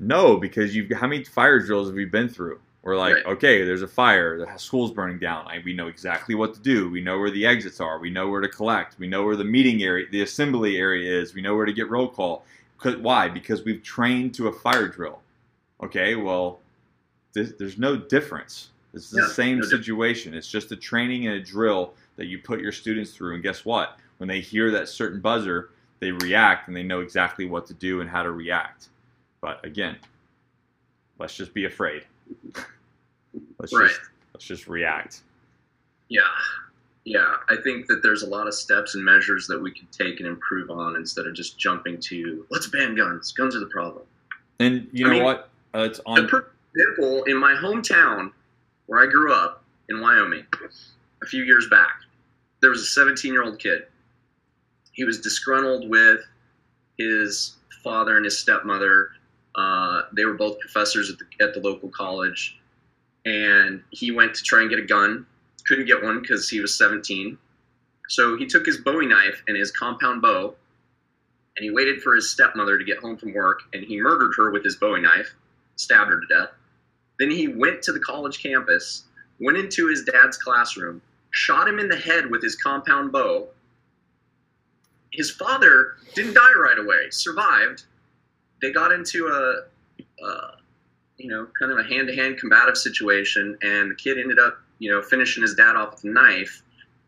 No, 0.00 0.36
because 0.36 0.74
you've 0.74 0.90
how 0.92 1.06
many 1.06 1.24
fire 1.24 1.60
drills 1.60 1.88
have 1.88 1.94
we 1.94 2.04
been 2.06 2.28
through? 2.28 2.58
We're 2.84 2.96
like, 2.98 3.14
Right. 3.14 3.26
okay, 3.26 3.64
there's 3.64 3.80
a 3.82 3.88
fire, 3.88 4.36
the 4.38 4.56
school's 4.58 4.90
burning 4.92 5.18
down. 5.18 5.46
I, 5.48 5.60
we 5.64 5.72
know 5.72 5.88
exactly 5.88 6.34
what 6.34 6.52
to 6.54 6.60
do. 6.60 6.90
We 6.90 7.00
know 7.00 7.18
where 7.18 7.30
the 7.30 7.46
exits 7.46 7.80
are. 7.80 7.98
We 7.98 8.10
know 8.10 8.28
where 8.28 8.42
to 8.42 8.48
collect. 8.48 8.98
We 8.98 9.08
know 9.08 9.24
where 9.24 9.36
the 9.36 9.44
meeting 9.44 9.82
area, 9.82 10.06
the 10.10 10.20
assembly 10.20 10.76
area 10.76 11.18
is. 11.20 11.34
We 11.34 11.40
know 11.40 11.56
where 11.56 11.64
to 11.64 11.72
get 11.72 11.88
roll 11.90 12.08
call. 12.08 12.44
'Cause- 12.78 12.96
Why? 12.96 13.28
Because 13.30 13.64
we've 13.64 13.82
trained 13.82 14.34
to 14.34 14.48
a 14.48 14.52
fire 14.52 14.86
drill. 14.88 15.22
Okay, 15.82 16.14
well, 16.14 16.60
this, 17.32 17.52
there's 17.58 17.78
no 17.78 17.96
difference. 17.96 18.68
It's 18.92 19.08
the 19.10 19.22
Yeah, 19.22 19.28
same 19.28 19.56
no 19.56 19.62
difference. 19.62 19.86
situation. 19.86 20.34
It's 20.34 20.50
just 20.50 20.70
a 20.70 20.76
training 20.76 21.26
and 21.26 21.36
a 21.36 21.40
drill 21.40 21.94
that 22.16 22.26
you 22.26 22.38
put 22.38 22.60
your 22.60 22.70
students 22.72 23.12
through. 23.12 23.34
And 23.34 23.42
guess 23.42 23.64
what? 23.64 23.98
When 24.18 24.28
they 24.28 24.40
hear 24.40 24.70
that 24.72 24.88
certain 24.90 25.20
buzzer, 25.20 25.70
they 26.00 26.12
react 26.12 26.68
and 26.68 26.76
they 26.76 26.82
know 26.82 27.00
exactly 27.00 27.46
what 27.46 27.66
to 27.68 27.74
do 27.74 28.02
and 28.02 28.10
how 28.10 28.22
to 28.22 28.30
react. 28.30 28.88
But 29.40 29.64
again, 29.64 29.96
let's 31.18 31.34
just 31.34 31.54
be 31.54 31.64
afraid. 31.64 32.04
let's 33.58 33.72
Right. 33.72 33.88
just 33.88 34.00
let's 34.32 34.44
just 34.46 34.66
react. 34.68 35.20
Yeah, 36.08 36.22
yeah. 37.04 37.36
I 37.48 37.56
think 37.56 37.86
that 37.86 38.02
there's 38.02 38.22
a 38.22 38.26
lot 38.26 38.46
of 38.46 38.54
steps 38.54 38.94
and 38.94 39.04
measures 39.04 39.46
that 39.46 39.60
we 39.60 39.70
can 39.70 39.86
take 39.90 40.20
and 40.20 40.28
improve 40.28 40.70
on 40.70 40.96
instead 40.96 41.26
of 41.26 41.34
just 41.34 41.58
jumping 41.58 41.98
to 42.00 42.46
let's 42.50 42.66
ban 42.68 42.94
guns. 42.94 43.32
Guns 43.32 43.54
are 43.56 43.60
the 43.60 43.66
problem. 43.66 44.04
And 44.60 44.88
you 44.92 45.06
I 45.06 45.08
know 45.08 45.14
mean, 45.14 45.24
what? 45.24 45.50
Uh, 45.74 45.80
it's 45.80 46.00
on. 46.06 46.28
perfect 46.28 46.52
example 46.74 47.24
in 47.24 47.36
my 47.36 47.52
hometown 47.54 48.32
where 48.86 49.00
I 49.02 49.06
grew 49.06 49.32
up 49.32 49.62
in 49.88 50.00
Wyoming 50.00 50.44
a 51.22 51.26
few 51.26 51.42
years 51.44 51.68
back, 51.70 52.00
there 52.60 52.70
was 52.70 52.80
a 52.82 52.86
17 52.86 53.32
year 53.32 53.42
old 53.42 53.58
kid. 53.58 53.86
He 54.92 55.04
was 55.04 55.20
disgruntled 55.20 55.88
with 55.88 56.20
his 56.98 57.56
father 57.82 58.16
and 58.16 58.24
his 58.24 58.38
stepmother. 58.38 59.10
Uh, 59.56 60.02
they 60.12 60.24
were 60.24 60.34
both 60.34 60.58
professors 60.60 61.10
at 61.10 61.16
the, 61.18 61.44
at 61.44 61.54
the 61.54 61.60
local 61.60 61.88
college. 61.88 62.58
And 63.24 63.82
he 63.90 64.10
went 64.10 64.34
to 64.34 64.42
try 64.42 64.60
and 64.60 64.70
get 64.70 64.78
a 64.78 64.82
gun. 64.82 65.26
Couldn't 65.66 65.86
get 65.86 66.02
one 66.02 66.20
because 66.20 66.48
he 66.48 66.60
was 66.60 66.76
17. 66.76 67.38
So 68.08 68.36
he 68.36 68.46
took 68.46 68.66
his 68.66 68.78
Bowie 68.78 69.06
knife 69.06 69.42
and 69.48 69.56
his 69.56 69.70
compound 69.70 70.20
bow 70.20 70.54
and 71.56 71.64
he 71.64 71.70
waited 71.70 72.02
for 72.02 72.14
his 72.14 72.30
stepmother 72.30 72.78
to 72.78 72.84
get 72.84 72.98
home 72.98 73.16
from 73.16 73.32
work 73.32 73.62
and 73.72 73.84
he 73.84 74.00
murdered 74.00 74.32
her 74.36 74.50
with 74.50 74.64
his 74.64 74.76
Bowie 74.76 75.00
knife 75.00 75.34
stabbed 75.76 76.10
her 76.10 76.20
to 76.20 76.26
death. 76.26 76.50
Then 77.18 77.30
he 77.30 77.48
went 77.48 77.82
to 77.82 77.92
the 77.92 78.00
college 78.00 78.42
campus, 78.42 79.04
went 79.40 79.56
into 79.56 79.88
his 79.88 80.04
dad's 80.04 80.36
classroom, 80.36 81.00
shot 81.30 81.68
him 81.68 81.78
in 81.78 81.88
the 81.88 81.96
head 81.96 82.30
with 82.30 82.42
his 82.42 82.56
compound 82.56 83.12
bow. 83.12 83.48
His 85.12 85.30
father 85.30 85.94
didn't 86.14 86.34
die 86.34 86.52
right 86.56 86.78
away, 86.78 87.10
survived. 87.10 87.84
They 88.60 88.72
got 88.72 88.92
into 88.92 89.28
a, 89.28 90.24
you 91.18 91.28
know, 91.28 91.46
kind 91.58 91.70
of 91.72 91.78
a 91.78 91.84
hand-to-hand 91.84 92.38
combative 92.38 92.76
situation, 92.76 93.56
and 93.62 93.90
the 93.90 93.94
kid 93.94 94.18
ended 94.18 94.38
up, 94.38 94.58
you 94.78 94.90
know, 94.90 95.00
finishing 95.02 95.42
his 95.42 95.54
dad 95.54 95.76
off 95.76 95.92
with 95.92 96.04
a 96.04 96.08
knife. 96.08 96.62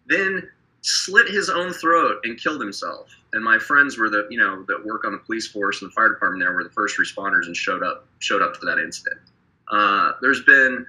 Then 0.07 0.49
slit 0.83 1.29
his 1.29 1.51
own 1.51 1.73
throat 1.73 2.21
and 2.25 2.39
killed 2.39 2.61
himself. 2.61 3.11
And 3.33 3.43
my 3.43 3.59
friends 3.59 3.99
were 3.99 4.09
the, 4.09 4.27
you 4.31 4.39
know, 4.39 4.65
that 4.69 4.85
work 4.85 5.05
on 5.05 5.13
the 5.13 5.19
police 5.19 5.49
force 5.49 5.83
and 5.83 5.91
the 5.91 5.95
fire 5.95 6.09
department 6.09 6.45
there 6.45 6.55
were 6.55 6.63
the 6.63 6.71
first 6.71 6.97
responders 6.97 7.47
and 7.47 7.57
showed 7.57 7.83
up, 7.83 8.07
showed 8.21 8.41
up 8.41 8.57
for 8.57 8.67
that 8.67 8.79
incident. 8.79 9.21
Uh, 9.69 10.13
there's 10.23 10.43
been, 10.43 10.87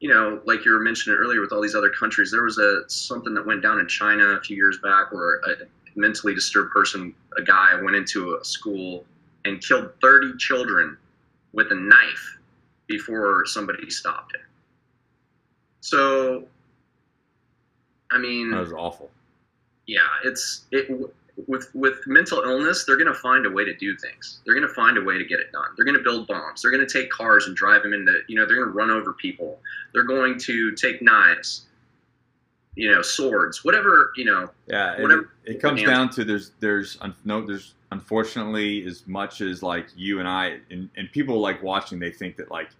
you 0.00 0.08
know, 0.08 0.40
like 0.46 0.64
you 0.64 0.72
were 0.72 0.80
mentioning 0.80 1.18
earlier 1.18 1.42
with 1.42 1.52
all 1.52 1.60
these 1.60 1.74
other 1.74 1.90
countries, 1.90 2.30
there 2.30 2.42
was 2.42 2.56
a 2.56 2.88
something 2.88 3.34
that 3.34 3.46
went 3.46 3.62
down 3.62 3.78
in 3.78 3.86
China 3.86 4.24
a 4.30 4.40
few 4.40 4.56
years 4.56 4.78
back 4.82 5.12
where 5.12 5.36
a 5.40 5.66
mentally 5.94 6.34
disturbed 6.34 6.72
person, 6.72 7.14
a 7.36 7.42
guy, 7.42 7.78
went 7.82 7.96
into 7.96 8.38
a 8.40 8.44
school 8.44 9.04
and 9.44 9.62
killed 9.62 9.90
30 10.00 10.38
children 10.38 10.96
with 11.52 11.70
a 11.70 11.74
knife 11.74 12.38
before 12.86 13.44
somebody 13.46 13.90
stopped 13.90 14.34
it. 14.34 14.40
So, 15.80 16.46
I 18.10 18.18
mean, 18.18 18.50
That 18.50 18.60
was 18.60 18.72
awful. 18.72 19.10
yeah, 19.86 20.00
it's 20.24 20.64
it 20.70 20.88
with 21.48 21.68
with 21.74 22.06
mental 22.06 22.42
illness. 22.42 22.84
They're 22.84 22.96
gonna 22.96 23.12
find 23.14 23.44
a 23.46 23.50
way 23.50 23.64
to 23.64 23.74
do 23.74 23.96
things. 23.96 24.40
They're 24.44 24.54
gonna 24.54 24.68
find 24.68 24.96
a 24.96 25.02
way 25.02 25.18
to 25.18 25.24
get 25.24 25.40
it 25.40 25.50
done. 25.52 25.68
They're 25.76 25.84
gonna 25.84 25.98
build 26.02 26.26
bombs. 26.28 26.62
They're 26.62 26.70
gonna 26.70 26.88
take 26.88 27.10
cars 27.10 27.46
and 27.46 27.56
drive 27.56 27.82
them 27.82 27.92
into. 27.92 28.20
You 28.28 28.36
know, 28.36 28.46
they're 28.46 28.56
gonna 28.64 28.70
run 28.76 28.90
over 28.90 29.12
people. 29.14 29.60
They're 29.92 30.04
going 30.04 30.38
to 30.40 30.72
take 30.72 31.02
knives. 31.02 31.66
You 32.76 32.90
know, 32.90 33.02
swords, 33.02 33.64
whatever. 33.64 34.12
You 34.16 34.24
know, 34.24 34.50
Yeah, 34.66 34.94
it, 34.96 35.02
Whatever- 35.02 35.30
it 35.44 35.60
comes 35.60 35.80
down 35.82 36.10
to 36.10 36.24
there's 36.24 36.50
there's 36.60 36.98
no 37.24 37.44
there's 37.46 37.74
unfortunately 37.94 38.84
as 38.86 39.06
much 39.06 39.40
as 39.40 39.62
like 39.62 39.86
you 39.94 40.18
and 40.18 40.28
I 40.28 40.58
and, 40.70 40.90
and 40.96 41.10
people 41.12 41.38
like 41.38 41.62
watching 41.62 42.00
they 42.00 42.10
think 42.10 42.36
that 42.36 42.50
like 42.50 42.70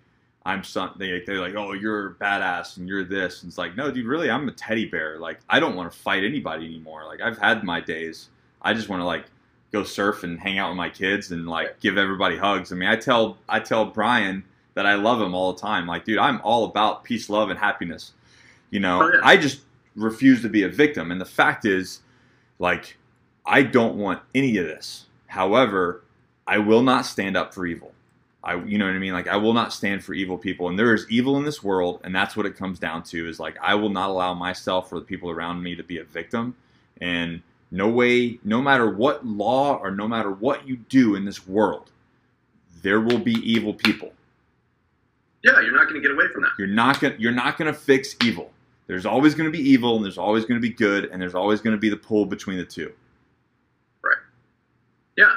I'm 0.45 0.65
some 0.65 0.93
they 0.99 1.23
they're 1.25 1.41
like 1.41 1.55
oh 1.55 1.73
you're 1.73 2.15
badass 2.15 2.77
and 2.79 2.89
you're 2.89 3.05
this. 3.05 3.43
And 3.43 3.51
it's 3.51 3.57
like 3.57 3.77
no 3.77 3.93
dude 3.93 4.07
really 4.07 4.29
I'm 4.29 4.49
a 4.49 4.53
teddy 4.53 4.87
bear. 4.87 5.19
Like 5.21 5.39
I 5.49 5.61
don't 5.61 5.77
want 5.77 5.91
to 5.91 5.97
fight 5.97 6.25
anybody 6.25 6.67
anymore. 6.67 7.05
Like 7.07 7.21
I've 7.21 7.39
had 7.39 7.63
my 7.63 7.81
days. 7.81 8.31
I 8.61 8.75
just 8.75 8.89
want 8.89 9.01
to 9.01 9.05
like 9.05 9.27
go 9.73 9.85
surf 9.85 10.25
and 10.25 10.39
hang 10.39 10.59
out 10.59 10.71
with 10.71 10.77
my 10.77 10.91
kids 10.91 11.31
and 11.31 11.47
like 11.49 11.79
give 11.79 11.97
everybody 11.97 12.37
hugs. 12.37 12.73
I 12.73 12.75
mean 12.75 12.89
I 12.89 12.97
tell 12.97 13.39
I 13.49 13.61
tell 13.61 13.87
Brian 13.87 14.43
that 14.75 14.85
I 14.85 14.97
love 14.97 15.21
him 15.21 15.33
all 15.33 15.53
the 15.53 15.61
time. 15.61 15.87
Like 15.87 16.05
dude 16.05 16.19
I'm 16.19 16.41
all 16.43 16.65
about 16.65 17.05
peace 17.05 17.31
love 17.31 17.51
and 17.51 17.59
happiness. 17.59 18.15
You 18.71 18.81
know? 18.81 19.01
Oh, 19.01 19.13
yeah. 19.15 19.21
I 19.23 19.37
just 19.37 19.61
refuse 19.95 20.43
to 20.43 20.49
be 20.49 20.65
a 20.65 20.69
victim. 20.69 21.13
And 21.13 21.21
the 21.21 21.25
fact 21.25 21.65
is 21.65 22.01
like 22.59 22.97
I 23.47 23.63
don't 23.63 23.97
want 23.97 24.23
any 24.35 24.57
of 24.59 24.67
this. 24.67 25.07
However, 25.27 26.03
I 26.47 26.59
will 26.59 26.83
not 26.83 27.07
stand 27.07 27.37
up 27.37 27.55
for 27.55 27.67
evil. 27.67 27.93
I 28.43 28.57
you 28.57 28.79
know 28.79 28.87
what 28.87 28.95
I 28.95 28.99
mean? 28.99 29.13
Like 29.15 29.29
I 29.29 29.37
will 29.37 29.55
not 29.55 29.73
stand 29.73 30.05
for 30.05 30.15
evil 30.15 30.39
people. 30.39 30.69
And 30.69 30.79
there 30.79 30.95
is 30.95 31.07
evil 31.11 31.37
in 31.39 31.45
this 31.45 31.63
world, 31.63 32.01
and 32.05 32.15
that's 32.15 32.37
what 32.37 32.47
it 32.47 32.57
comes 32.57 32.79
down 32.79 33.03
to 33.05 33.29
is 33.29 33.41
like 33.41 33.57
I 33.63 33.75
will 33.75 33.91
not 33.91 34.11
allow 34.11 34.35
myself 34.35 34.93
or 34.93 35.01
the 35.01 35.07
people 35.07 35.31
around 35.31 35.63
me 35.63 35.75
to 35.77 35.83
be 35.83 35.99
a 35.99 36.05
victim. 36.05 36.55
And 37.01 37.43
no 37.71 37.89
way, 37.89 38.39
no 38.45 38.63
matter 38.63 38.91
what 38.91 39.27
law 39.27 39.77
or 39.77 39.91
no 39.91 40.07
matter 40.09 40.31
what 40.31 40.67
you 40.69 40.77
do 40.77 41.17
in 41.17 41.25
this 41.25 41.47
world, 41.47 41.91
there 42.83 43.01
will 43.01 43.19
be 43.19 43.33
evil 43.33 43.75
people. 43.75 44.13
yeah, 45.43 45.61
you're 45.61 45.75
not 45.75 45.89
gonna 45.89 46.01
get 46.01 46.11
away 46.13 46.27
from 46.33 46.43
that. 46.43 46.53
You're 46.59 46.69
not 46.69 47.01
gonna 47.01 47.17
you're 47.19 47.33
not 47.33 47.59
gonna 47.59 47.73
fix 47.75 48.17
evil. 48.25 48.51
There's 48.87 49.07
always 49.07 49.35
gonna 49.35 49.51
be 49.51 49.61
evil 49.61 49.97
and 49.97 50.05
there's 50.05 50.19
always 50.19 50.45
gonna 50.45 50.61
be 50.61 50.71
good 50.71 51.07
and 51.07 51.21
there's 51.21 51.35
always 51.35 51.61
gonna 51.61 51.77
be 51.79 51.89
the 51.89 51.97
pull 51.97 52.27
between 52.27 52.59
the 52.59 52.65
two. 52.65 52.93
Yeah, 55.17 55.35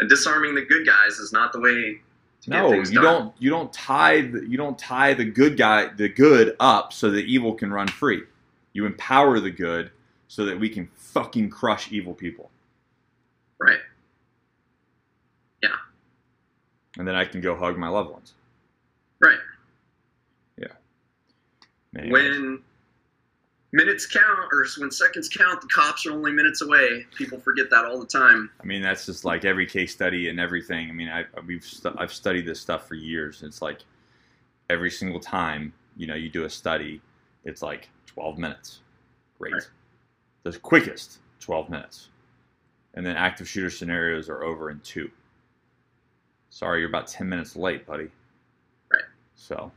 and 0.00 0.08
disarming 0.08 0.54
the 0.54 0.62
good 0.62 0.86
guys 0.86 1.18
is 1.18 1.32
not 1.32 1.52
the 1.52 1.60
way. 1.60 2.00
To 2.42 2.50
get 2.50 2.56
No, 2.62 2.70
things 2.70 2.90
you 2.90 3.00
done. 3.00 3.04
don't. 3.04 3.34
You 3.38 3.50
don't 3.50 3.72
tie. 3.72 4.22
The, 4.22 4.44
you 4.48 4.56
don't 4.56 4.78
tie 4.78 5.14
the 5.14 5.24
good 5.24 5.56
guy, 5.56 5.88
the 5.94 6.08
good, 6.08 6.56
up 6.60 6.92
so 6.92 7.10
that 7.10 7.24
evil 7.26 7.54
can 7.54 7.72
run 7.72 7.88
free. 7.88 8.22
You 8.72 8.86
empower 8.86 9.38
the 9.38 9.50
good 9.50 9.90
so 10.28 10.44
that 10.46 10.58
we 10.58 10.68
can 10.68 10.88
fucking 10.96 11.50
crush 11.50 11.92
evil 11.92 12.14
people, 12.14 12.50
Right. 13.58 13.78
Yeah. 15.62 15.76
And 16.96 17.06
then 17.06 17.14
I 17.14 17.26
can 17.26 17.40
go 17.42 17.54
hug 17.54 17.76
my 17.76 17.88
loved 17.88 18.10
ones. 18.10 18.32
Right. 19.20 19.38
Anyways. 21.96 22.12
When 22.12 22.62
minutes 23.72 24.06
count 24.06 24.52
or 24.52 24.66
when 24.78 24.90
seconds 24.90 25.28
count, 25.28 25.60
the 25.60 25.66
cops 25.68 26.06
are 26.06 26.12
only 26.12 26.32
minutes 26.32 26.62
away. 26.62 27.06
People 27.16 27.38
forget 27.40 27.70
that 27.70 27.84
all 27.84 27.98
the 27.98 28.06
time. 28.06 28.50
I 28.60 28.64
mean, 28.64 28.82
that's 28.82 29.06
just 29.06 29.24
like 29.24 29.44
every 29.44 29.66
case 29.66 29.92
study 29.92 30.28
and 30.28 30.38
everything. 30.38 30.88
I 30.88 30.92
mean, 30.92 31.08
I 31.08 31.24
we've 31.46 31.64
stu- 31.64 31.94
I've 31.98 32.12
studied 32.12 32.46
this 32.46 32.60
stuff 32.60 32.86
for 32.86 32.94
years. 32.94 33.42
It's 33.42 33.62
like 33.62 33.80
every 34.70 34.90
single 34.90 35.20
time 35.20 35.72
you 35.96 36.06
know 36.06 36.14
you 36.14 36.28
do 36.28 36.44
a 36.44 36.50
study, 36.50 37.00
it's 37.44 37.62
like 37.62 37.88
12 38.06 38.38
minutes. 38.38 38.80
Great. 39.38 39.54
Right. 39.54 39.68
The 40.44 40.58
quickest 40.58 41.18
12 41.40 41.70
minutes, 41.70 42.08
and 42.94 43.04
then 43.06 43.16
active 43.16 43.48
shooter 43.48 43.70
scenarios 43.70 44.28
are 44.28 44.42
over 44.42 44.70
in 44.70 44.80
two. 44.80 45.10
Sorry, 46.50 46.80
you're 46.80 46.88
about 46.88 47.06
10 47.06 47.28
minutes 47.28 47.56
late, 47.56 47.86
buddy. 47.86 48.08
Right. 48.92 49.02
So, 49.34 49.72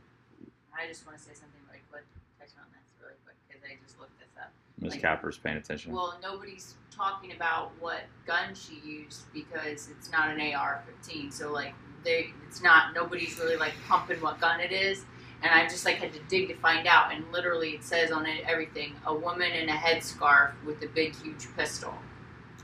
I 0.76 0.86
just 0.86 1.06
want 1.06 1.16
to 1.18 1.24
say 1.24 1.30
something 1.32 1.60
really 1.68 1.82
quick, 1.90 2.04
touch 2.38 2.50
on 2.58 2.66
this 2.72 2.92
really 3.00 3.14
quick 3.24 3.36
because 3.48 3.62
I 3.64 3.76
just 3.82 3.98
looked 3.98 4.18
this 4.18 4.28
up. 4.38 4.52
Miss 4.86 4.94
Like- 4.94 5.02
Capper's 5.02 5.38
paying 5.38 5.56
attention. 5.56 5.92
Well, 5.92 6.18
nobody's 6.22 6.74
talking 6.90 7.32
about 7.32 7.72
what 7.80 8.00
gun 8.26 8.54
she 8.54 8.80
used 8.88 9.30
because 9.34 9.88
it's 9.90 10.10
not 10.10 10.30
an 10.30 10.40
AR-15. 10.40 11.32
So 11.32 11.52
like, 11.52 11.74
they, 12.04 12.30
it's 12.48 12.62
not 12.62 12.94
nobody's 12.94 13.38
really 13.38 13.56
like 13.56 13.74
pumping 13.88 14.20
what 14.20 14.40
gun 14.40 14.60
it 14.60 14.72
is. 14.72 15.04
and 15.42 15.52
I 15.52 15.64
just 15.68 15.84
like 15.84 15.96
had 15.96 16.12
to 16.14 16.20
dig 16.28 16.48
to 16.48 16.54
find 16.54 16.86
out. 16.86 17.12
And 17.12 17.24
literally, 17.32 17.70
it 17.70 17.84
says 17.84 18.10
on 18.10 18.24
it 18.26 18.44
everything: 18.46 18.94
a 19.04 19.14
woman 19.14 19.50
in 19.52 19.68
a 19.68 19.72
headscarf 19.74 20.52
with 20.64 20.82
a 20.82 20.86
big, 20.88 21.14
huge 21.20 21.46
pistol. 21.56 21.92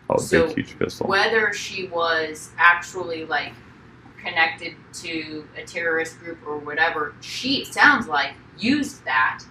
Oh, 0.08 0.16
So, 0.18 0.46
big 0.46 0.56
huge 0.56 0.78
pistol. 0.78 1.06
Whether 1.08 1.52
she 1.52 1.88
was 1.88 2.50
actually 2.56 3.24
like 3.26 3.52
connected 4.18 4.74
to 4.94 5.46
a 5.56 5.64
terrorist 5.64 6.18
group 6.20 6.38
or 6.46 6.56
whatever, 6.58 7.14
she 7.20 7.62
it 7.62 7.66
sounds 7.74 8.06
like 8.06 8.32
used 8.58 9.04
that. 9.04 9.42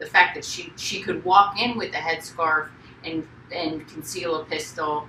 The 0.00 0.06
fact 0.06 0.34
that 0.34 0.44
she 0.44 0.72
she 0.76 1.00
could 1.00 1.24
walk 1.24 1.60
in 1.60 1.78
with 1.78 1.94
a 1.94 1.98
headscarf 1.98 2.68
and 3.04 3.26
and 3.52 3.86
conceal 3.86 4.40
a 4.40 4.44
pistol, 4.44 5.06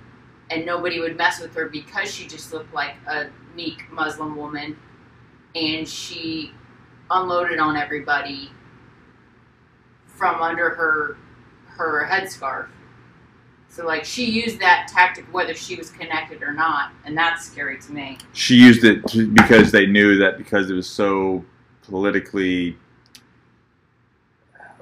and 0.50 0.64
nobody 0.64 1.00
would 1.00 1.16
mess 1.16 1.40
with 1.40 1.54
her 1.54 1.68
because 1.68 2.12
she 2.14 2.28
just 2.28 2.52
looked 2.52 2.72
like 2.72 2.94
a 3.08 3.26
meek 3.56 3.90
Muslim 3.90 4.36
woman, 4.36 4.76
and 5.54 5.88
she 5.88 6.52
unloaded 7.10 7.58
on 7.58 7.76
everybody 7.76 8.50
from 10.06 10.40
under 10.40 10.70
her 10.70 11.16
her 11.66 12.06
headscarf. 12.06 12.68
So 13.68 13.86
like 13.86 14.04
she 14.04 14.26
used 14.26 14.60
that 14.60 14.88
tactic 14.88 15.24
whether 15.32 15.54
she 15.54 15.76
was 15.76 15.88
connected 15.90 16.42
or 16.42 16.52
not, 16.52 16.92
and 17.06 17.16
that's 17.16 17.46
scary 17.46 17.78
to 17.80 17.92
me. 17.92 18.18
she 18.34 18.56
used 18.56 18.84
it 18.84 19.06
to, 19.08 19.30
because 19.32 19.72
they 19.72 19.86
knew 19.86 20.16
that 20.18 20.36
because 20.36 20.70
it 20.70 20.74
was 20.74 20.88
so 20.88 21.42
politically 21.82 22.76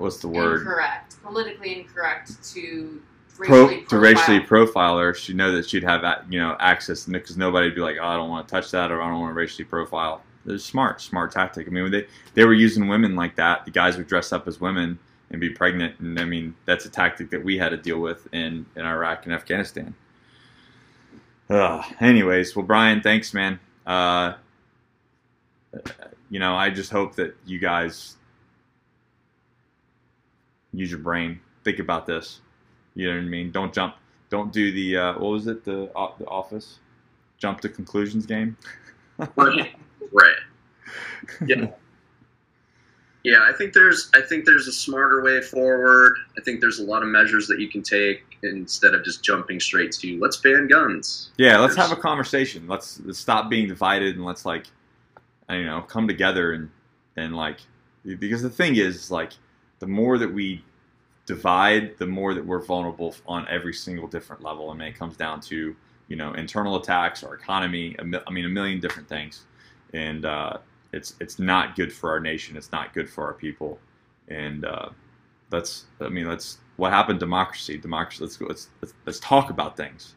what's 0.00 0.18
the 0.18 0.28
word? 0.28 0.60
Incorrect, 0.60 1.22
politically 1.22 1.80
incorrect 1.80 2.42
to 2.52 3.00
Pro, 3.46 3.66
racially 3.66 3.86
to 3.86 3.98
racially 3.98 4.40
profile. 4.40 4.98
her. 4.98 5.14
She 5.14 5.32
know 5.32 5.52
that 5.52 5.68
she'd 5.68 5.82
have 5.84 6.02
you 6.28 6.38
know 6.38 6.56
access 6.60 7.04
because 7.04 7.36
nobody 7.36 7.66
would 7.66 7.74
be 7.74 7.80
like 7.80 7.96
oh, 8.00 8.06
i 8.06 8.16
don't 8.16 8.28
want 8.28 8.46
to 8.46 8.52
touch 8.52 8.70
that 8.72 8.90
or 8.90 9.00
i 9.00 9.08
don't 9.08 9.20
want 9.20 9.30
to 9.30 9.34
racially 9.34 9.64
profile. 9.64 10.22
It's 10.46 10.64
smart 10.64 11.00
smart 11.00 11.32
tactic. 11.32 11.66
I 11.66 11.70
mean 11.70 11.90
they 11.90 12.06
they 12.34 12.44
were 12.44 12.54
using 12.54 12.88
women 12.88 13.16
like 13.16 13.36
that 13.36 13.64
the 13.64 13.70
guys 13.70 13.96
would 13.96 14.08
dress 14.08 14.32
up 14.32 14.46
as 14.46 14.60
women 14.60 14.98
and 15.30 15.40
be 15.40 15.48
pregnant 15.48 15.98
and 16.00 16.18
i 16.18 16.24
mean 16.24 16.54
that's 16.64 16.84
a 16.86 16.90
tactic 16.90 17.30
that 17.30 17.42
we 17.42 17.56
had 17.56 17.68
to 17.70 17.76
deal 17.76 18.00
with 18.00 18.26
in 18.34 18.66
in 18.76 18.84
iraq 18.84 19.26
and 19.26 19.34
afghanistan. 19.34 19.94
Ugh. 21.48 21.84
anyways 22.00 22.54
well 22.56 22.64
brian 22.64 23.00
thanks 23.00 23.32
man. 23.32 23.58
Uh 23.86 24.34
you 26.30 26.40
know 26.40 26.56
i 26.56 26.68
just 26.68 26.90
hope 26.90 27.14
that 27.14 27.36
you 27.46 27.58
guys 27.58 28.16
use 30.72 30.90
your 30.90 31.00
brain 31.00 31.40
think 31.64 31.78
about 31.78 32.06
this 32.06 32.40
you 32.94 33.08
know 33.08 33.16
what 33.16 33.22
i 33.22 33.26
mean 33.26 33.50
don't 33.50 33.72
jump 33.72 33.96
don't 34.28 34.52
do 34.52 34.72
the 34.72 34.96
uh, 34.96 35.12
what 35.14 35.30
was 35.30 35.46
it 35.46 35.64
the 35.64 35.90
uh, 35.96 36.12
the 36.18 36.26
office 36.26 36.78
jump 37.38 37.60
to 37.60 37.68
conclusions 37.68 38.26
game 38.26 38.56
Right. 39.36 39.74
right. 40.12 40.36
Yeah. 41.46 41.66
Yeah, 43.22 43.46
I 43.46 43.52
think 43.52 43.74
there's 43.74 44.10
I 44.14 44.22
think 44.22 44.46
there's 44.46 44.66
a 44.66 44.72
smarter 44.72 45.22
way 45.22 45.42
forward. 45.42 46.14
I 46.38 46.40
think 46.42 46.60
there's 46.60 46.78
a 46.78 46.84
lot 46.84 47.02
of 47.02 47.08
measures 47.08 47.46
that 47.48 47.60
you 47.60 47.68
can 47.68 47.82
take 47.82 48.22
instead 48.42 48.94
of 48.94 49.04
just 49.04 49.22
jumping 49.22 49.60
straight 49.60 49.92
to 49.92 50.18
let's 50.20 50.38
ban 50.38 50.68
guns. 50.68 51.30
Yeah, 51.36 51.58
let's 51.58 51.76
have 51.76 51.92
a 51.92 51.96
conversation. 51.96 52.66
Let's, 52.66 52.98
let's 53.04 53.18
stop 53.18 53.50
being 53.50 53.68
divided 53.68 54.16
and 54.16 54.24
let's 54.24 54.46
like, 54.46 54.68
I 55.50 55.56
don't 55.56 55.66
know, 55.66 55.82
come 55.82 56.08
together 56.08 56.54
and 56.54 56.70
and 57.16 57.36
like, 57.36 57.58
because 58.18 58.40
the 58.40 58.48
thing 58.48 58.76
is, 58.76 59.10
like, 59.10 59.32
the 59.80 59.86
more 59.86 60.18
that 60.18 60.32
we 60.32 60.62
divide, 61.26 61.96
the 61.98 62.06
more 62.06 62.34
that 62.34 62.44
we're 62.44 62.62
vulnerable 62.62 63.14
on 63.26 63.46
every 63.48 63.74
single 63.74 64.06
different 64.06 64.42
level. 64.42 64.70
I 64.70 64.74
mean, 64.74 64.88
it 64.88 64.98
comes 64.98 65.16
down 65.16 65.40
to 65.42 65.74
you 66.08 66.16
know 66.16 66.32
internal 66.34 66.76
attacks, 66.76 67.24
our 67.24 67.34
economy. 67.34 67.96
I 67.98 68.02
mean, 68.02 68.44
a 68.44 68.48
million 68.48 68.80
different 68.80 69.08
things, 69.08 69.46
and 69.92 70.24
uh, 70.24 70.58
it's 70.92 71.14
it's 71.20 71.38
not 71.38 71.76
good 71.76 71.92
for 71.92 72.10
our 72.10 72.20
nation. 72.20 72.56
It's 72.56 72.72
not 72.72 72.94
good 72.94 73.08
for 73.08 73.24
our 73.24 73.34
people, 73.34 73.78
and 74.28 74.64
uh, 74.64 74.90
let's. 75.50 75.86
I 76.00 76.08
mean, 76.08 76.28
let's. 76.28 76.58
What 76.76 76.92
happened? 76.92 77.20
Democracy. 77.20 77.76
Democracy. 77.78 78.22
Let's 78.22 78.36
go. 78.36 78.46
Let's 78.46 78.68
let's, 78.82 78.94
let's 79.06 79.20
talk 79.20 79.50
about 79.50 79.76
things. 79.76 80.14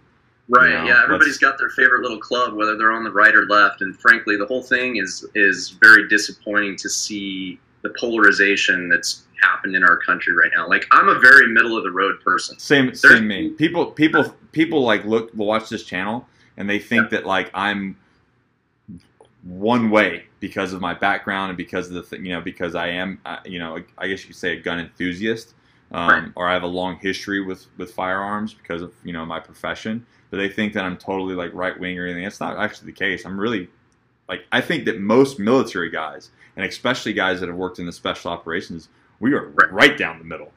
Right. 0.49 0.69
You 0.69 0.75
know, 0.75 0.85
yeah, 0.85 1.03
everybody's 1.03 1.37
got 1.37 1.57
their 1.57 1.69
favorite 1.69 2.01
little 2.01 2.19
club, 2.19 2.53
whether 2.53 2.77
they're 2.77 2.91
on 2.91 3.05
the 3.05 3.11
right 3.11 3.33
or 3.33 3.45
left. 3.45 3.81
And 3.81 3.97
frankly, 3.97 4.35
the 4.35 4.45
whole 4.45 4.63
thing 4.63 4.97
is 4.97 5.25
is 5.35 5.77
very 5.81 6.07
disappointing 6.09 6.75
to 6.77 6.89
see 6.89 7.59
the 7.83 7.93
polarization 7.99 8.89
that's 8.89 9.23
happened 9.43 9.75
in 9.75 9.83
our 9.83 9.97
country 9.97 10.33
right 10.33 10.51
now. 10.55 10.67
Like 10.67 10.85
I'm 10.91 11.09
a 11.09 11.19
very 11.19 11.47
middle 11.47 11.77
of 11.77 11.83
the 11.83 11.91
road 11.91 12.19
person. 12.21 12.57
Same, 12.59 12.85
There's- 12.85 13.01
same 13.01 13.27
me. 13.27 13.49
People, 13.49 13.85
people, 13.87 14.35
people 14.51 14.81
like 14.83 15.05
look, 15.05 15.31
watch 15.35 15.69
this 15.69 15.83
channel, 15.83 16.27
and 16.57 16.69
they 16.69 16.79
think 16.79 17.09
that 17.11 17.25
like 17.25 17.51
I'm 17.53 17.97
one 19.43 19.89
way 19.89 20.25
because 20.39 20.71
of 20.73 20.79
my 20.81 20.93
background 20.93 21.49
and 21.49 21.57
because 21.57 21.87
of 21.87 21.93
the 21.93 22.03
thing, 22.03 22.25
you 22.25 22.31
know, 22.33 22.41
because 22.41 22.75
I 22.75 22.87
am, 22.87 23.19
uh, 23.25 23.37
you 23.45 23.59
know, 23.59 23.79
I 23.97 24.07
guess 24.07 24.21
you 24.21 24.27
could 24.27 24.35
say 24.37 24.53
a 24.53 24.59
gun 24.59 24.79
enthusiast, 24.79 25.53
um, 25.91 26.09
Right. 26.09 26.31
or 26.35 26.47
I 26.47 26.53
have 26.53 26.63
a 26.63 26.67
long 26.67 26.97
history 26.97 27.41
with 27.41 27.67
with 27.77 27.91
firearms 27.93 28.53
because 28.53 28.81
of 28.81 28.93
you 29.03 29.13
know 29.13 29.25
my 29.25 29.39
profession. 29.39 30.05
But 30.29 30.37
they 30.37 30.49
think 30.49 30.73
that 30.73 30.83
I'm 30.85 30.97
totally 30.97 31.35
like 31.35 31.51
right 31.53 31.77
wing 31.79 31.99
or 31.99 32.05
anything. 32.05 32.23
That's 32.23 32.39
not 32.39 32.57
actually 32.57 32.87
the 32.87 32.97
case. 32.97 33.25
I'm 33.25 33.39
really 33.39 33.67
like 34.29 34.45
I 34.51 34.61
think 34.61 34.85
that 34.85 34.99
most 34.99 35.39
military 35.39 35.89
guys, 35.89 36.31
and 36.55 36.65
especially 36.65 37.13
guys 37.13 37.39
that 37.41 37.49
have 37.49 37.57
worked 37.57 37.79
in 37.79 37.85
the 37.85 37.91
special 37.91 38.31
operations, 38.31 38.87
we 39.23 39.33
are 39.33 39.47
Right. 39.47 39.71
right 39.71 39.97
down 39.97 40.19
the 40.19 40.25
middle. 40.25 40.51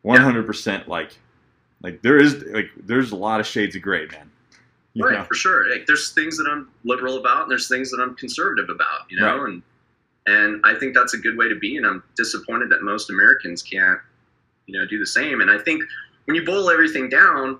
One 0.00 0.20
hundred 0.22 0.46
percent 0.46 0.88
like 0.88 1.10
like 1.82 2.00
there 2.00 2.16
is 2.16 2.42
like 2.44 2.70
there's 2.76 3.12
a 3.12 3.16
lot 3.16 3.38
of 3.38 3.46
shades 3.46 3.76
of 3.76 3.82
gray, 3.82 4.06
man. 4.06 4.30
You 4.94 5.04
right, 5.04 5.18
know? 5.18 5.24
for 5.24 5.34
sure. 5.34 5.70
Like, 5.70 5.86
there's 5.86 6.10
things 6.12 6.36
that 6.38 6.48
I'm 6.50 6.70
liberal 6.82 7.18
about, 7.18 7.42
and 7.42 7.50
there's 7.50 7.68
things 7.68 7.90
that 7.90 8.00
I'm 8.00 8.14
conservative 8.16 8.70
about. 8.70 9.00
You 9.10 9.20
know, 9.20 9.36
Right. 9.38 9.48
and 9.52 9.62
and 10.26 10.60
I 10.64 10.74
think 10.74 10.94
that's 10.94 11.12
a 11.14 11.18
good 11.18 11.36
way 11.36 11.48
to 11.48 11.54
be. 11.54 11.76
And 11.76 11.86
I'm 11.86 12.02
disappointed 12.16 12.70
that 12.70 12.82
most 12.82 13.10
Americans 13.10 13.62
can't, 13.62 14.00
you 14.66 14.78
know, 14.78 14.86
do 14.86 14.98
the 14.98 15.06
same. 15.06 15.40
And 15.42 15.50
I 15.50 15.58
think 15.58 15.82
when 16.24 16.34
you 16.34 16.44
boil 16.44 16.70
everything 16.70 17.08
down, 17.10 17.58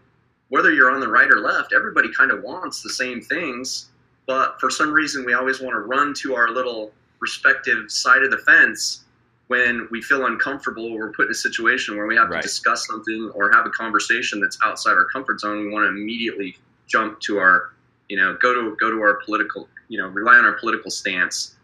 whether 0.49 0.73
you're 0.73 0.91
on 0.91 1.01
the 1.01 1.09
right 1.09 1.31
or 1.31 1.41
left, 1.41 1.73
everybody 1.75 2.09
kind 2.17 2.31
of 2.31 2.43
wants 2.43 2.83
the 2.83 2.91
same 2.91 3.21
things. 3.21 3.91
But 4.27 4.59
for 4.61 4.71
some 4.71 4.91
reason, 4.93 5.25
we 5.25 5.35
always 5.35 5.61
want 5.61 5.75
to 5.75 5.81
run 5.81 6.13
to 6.23 6.35
our 6.35 6.49
little 6.51 6.93
respective 7.21 7.91
side 7.91 8.23
of 8.23 8.31
the 8.31 8.39
fence 8.39 9.05
when 9.49 9.89
we 9.91 10.01
feel 10.03 10.27
uncomfortable 10.27 10.85
or 10.93 10.99
we're 10.99 11.13
put 11.13 11.25
in 11.27 11.31
a 11.33 11.35
situation 11.35 11.97
where 11.97 12.07
we 12.07 12.15
have 12.17 12.29
Right. 12.29 12.41
to 12.43 12.47
discuss 12.47 12.87
something 12.87 13.31
or 13.35 13.51
have 13.53 13.67
a 13.67 13.71
conversation 13.71 14.41
that's 14.41 14.59
outside 14.63 14.93
our 14.93 15.07
comfort 15.07 15.41
zone. 15.41 15.59
We 15.67 15.71
want 15.73 15.85
to 15.85 15.89
immediately 15.89 16.57
jump 16.87 17.19
to 17.21 17.39
our, 17.39 17.73
you 18.09 18.17
know, 18.17 18.37
go 18.41 18.53
to 18.55 18.77
go 18.77 18.91
to 18.91 19.01
our 19.01 19.15
political, 19.25 19.69
you 19.89 19.99
know, 19.99 20.07
rely 20.09 20.37
on 20.37 20.45
our 20.45 20.53
political 20.53 20.91
stance. 20.91 21.57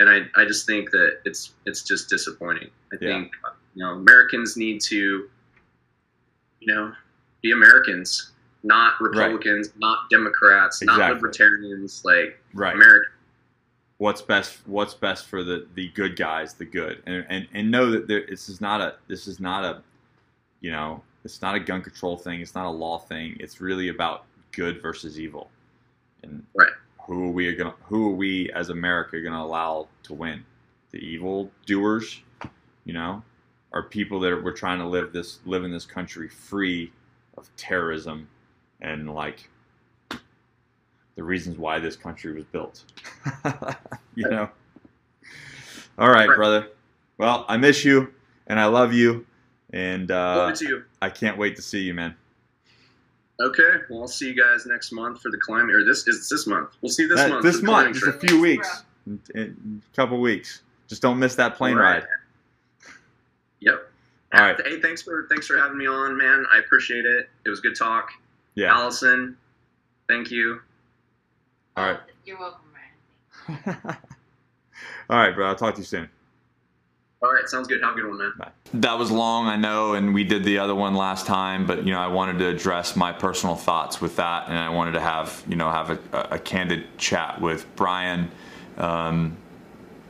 And 0.00 0.10
I, 0.10 0.22
I 0.34 0.44
just 0.44 0.66
think 0.66 0.90
that 0.90 1.20
it's 1.24 1.52
it's 1.64 1.82
just 1.82 2.08
disappointing. 2.08 2.70
I 2.92 2.96
Yeah. 3.00 3.08
think 3.20 3.32
you 3.74 3.84
know 3.84 3.92
Americans 3.92 4.56
need 4.56 4.80
to, 4.82 5.28
you 6.60 6.74
know, 6.74 6.92
be 7.40 7.52
Americans, 7.52 8.32
not 8.64 9.00
Republicans, 9.00 9.70
not 9.76 10.10
Democrats, 10.10 10.82
not 10.82 11.12
libertarians. 11.14 12.02
Like 12.04 12.40
right. 12.52 12.74
American. 12.74 13.12
What's 14.02 14.20
best 14.20 14.58
what's 14.66 14.94
best 14.94 15.26
for 15.26 15.44
the 15.44 15.68
the 15.76 15.88
good 15.90 16.16
guys 16.16 16.54
the 16.54 16.64
good. 16.64 17.00
And 17.06 17.24
and, 17.28 17.46
and 17.54 17.70
know 17.70 17.88
that 17.92 18.08
there, 18.08 18.26
this 18.28 18.48
is 18.48 18.60
not 18.60 18.80
a 18.80 18.96
this 19.06 19.28
is 19.28 19.38
not 19.38 19.64
a 19.64 19.80
you 20.60 20.72
know 20.72 21.00
it's 21.24 21.40
not 21.40 21.54
a 21.54 21.60
gun 21.60 21.82
control 21.82 22.16
thing. 22.16 22.40
It's 22.40 22.56
not 22.56 22.66
a 22.66 22.70
law 22.70 22.98
thing. 22.98 23.36
It's 23.38 23.60
really 23.60 23.90
about 23.90 24.24
good 24.50 24.82
versus 24.82 25.20
evil. 25.20 25.50
And 26.24 26.44
Right. 26.52 26.72
who 27.06 27.28
are 27.28 27.30
we 27.30 27.54
gonna 27.54 27.74
who 27.84 28.08
are 28.08 28.14
we 28.14 28.50
as 28.50 28.70
america 28.70 29.20
gonna 29.20 29.40
allow 29.40 29.86
to 30.02 30.14
win? 30.14 30.44
The 30.90 30.98
evil 30.98 31.52
doers 31.66 32.22
you 32.84 32.92
know 32.92 33.22
are 33.72 33.84
people 33.84 34.18
that 34.20 34.32
are, 34.32 34.42
we're 34.42 34.52
trying 34.52 34.80
to 34.80 34.86
live 34.86 35.12
this 35.12 35.38
live 35.46 35.62
in 35.62 35.70
this 35.70 35.86
country 35.86 36.28
free 36.28 36.92
of 37.38 37.48
terrorism 37.56 38.28
and 38.80 39.14
like 39.14 39.48
the 41.16 41.22
reasons 41.22 41.58
why 41.58 41.78
this 41.78 41.96
country 41.96 42.32
was 42.32 42.44
built. 42.44 42.84
you 44.14 44.28
know. 44.28 44.48
All 45.98 46.10
right, 46.10 46.26
brother. 46.26 46.68
Well, 47.18 47.44
I 47.48 47.56
miss 47.56 47.84
you 47.84 48.12
and 48.46 48.58
I 48.58 48.66
love 48.66 48.92
you, 48.92 49.26
and 49.72 50.10
uh, 50.10 50.54
you. 50.60 50.84
I 51.00 51.10
can't 51.10 51.38
wait 51.38 51.56
to 51.56 51.62
see 51.62 51.80
you, 51.80 51.94
man. 51.94 52.14
Okay, 53.40 53.76
well, 53.88 54.02
I'll 54.02 54.08
see 54.08 54.28
you 54.28 54.34
guys 54.34 54.66
next 54.66 54.92
month 54.92 55.20
for 55.20 55.30
the 55.30 55.38
climate. 55.38 55.74
Or 55.74 55.84
this 55.84 56.06
is 56.06 56.28
this 56.28 56.46
month. 56.46 56.70
We'll 56.80 56.90
see 56.90 57.06
this 57.06 57.20
Uh, 57.20 57.28
month. 57.28 57.42
this 57.42 57.62
month, 57.62 57.94
just 57.94 58.06
a 58.06 58.12
few 58.12 58.40
weeks, 58.40 58.84
a 59.34 59.48
couple 59.96 60.20
weeks. 60.20 60.62
Just 60.88 61.02
don't 61.02 61.18
miss 61.18 61.34
that 61.36 61.56
plane 61.56 61.76
right. 61.76 62.02
ride. 62.02 62.06
Yep. 63.60 63.90
All 64.34 64.40
right. 64.42 64.60
Hey, 64.66 64.80
thanks 64.80 65.02
for 65.02 65.26
thanks 65.30 65.46
for 65.46 65.56
having 65.56 65.78
me 65.78 65.86
on, 65.86 66.16
man. 66.16 66.44
I 66.52 66.58
appreciate 66.58 67.04
it. 67.04 67.28
It 67.44 67.50
was 67.50 67.60
good 67.60 67.76
talk. 67.76 68.10
Yeah. 68.54 68.74
Allison, 68.74 69.36
thank 70.08 70.30
you. 70.30 70.60
All 71.76 71.84
right. 71.84 72.00
You're 72.24 72.38
welcome, 72.38 72.60
Ryan. 73.48 73.96
All 75.10 75.18
right, 75.18 75.34
bro. 75.34 75.48
I'll 75.48 75.56
talk 75.56 75.74
to 75.74 75.80
you 75.80 75.86
soon. 75.86 76.08
All 77.22 77.32
right, 77.32 77.48
sounds 77.48 77.68
good. 77.68 77.80
Have 77.82 77.92
a 77.92 78.00
good 78.00 78.08
one, 78.08 78.18
man. 78.18 78.32
Bye. 78.36 78.50
That 78.74 78.98
was 78.98 79.10
long, 79.12 79.46
I 79.46 79.56
know, 79.56 79.94
and 79.94 80.12
we 80.12 80.24
did 80.24 80.42
the 80.42 80.58
other 80.58 80.74
one 80.74 80.94
last 80.94 81.24
time, 81.24 81.66
but 81.66 81.84
you 81.84 81.92
know, 81.92 82.00
I 82.00 82.08
wanted 82.08 82.38
to 82.40 82.48
address 82.48 82.96
my 82.96 83.12
personal 83.12 83.54
thoughts 83.54 84.00
with 84.00 84.16
that, 84.16 84.48
and 84.48 84.58
I 84.58 84.68
wanted 84.70 84.92
to 84.92 85.00
have 85.00 85.42
you 85.46 85.54
know 85.54 85.70
have 85.70 85.90
a, 85.90 85.98
a 86.32 86.38
candid 86.38 86.98
chat 86.98 87.40
with 87.40 87.64
Brian. 87.76 88.28
Um, 88.76 89.36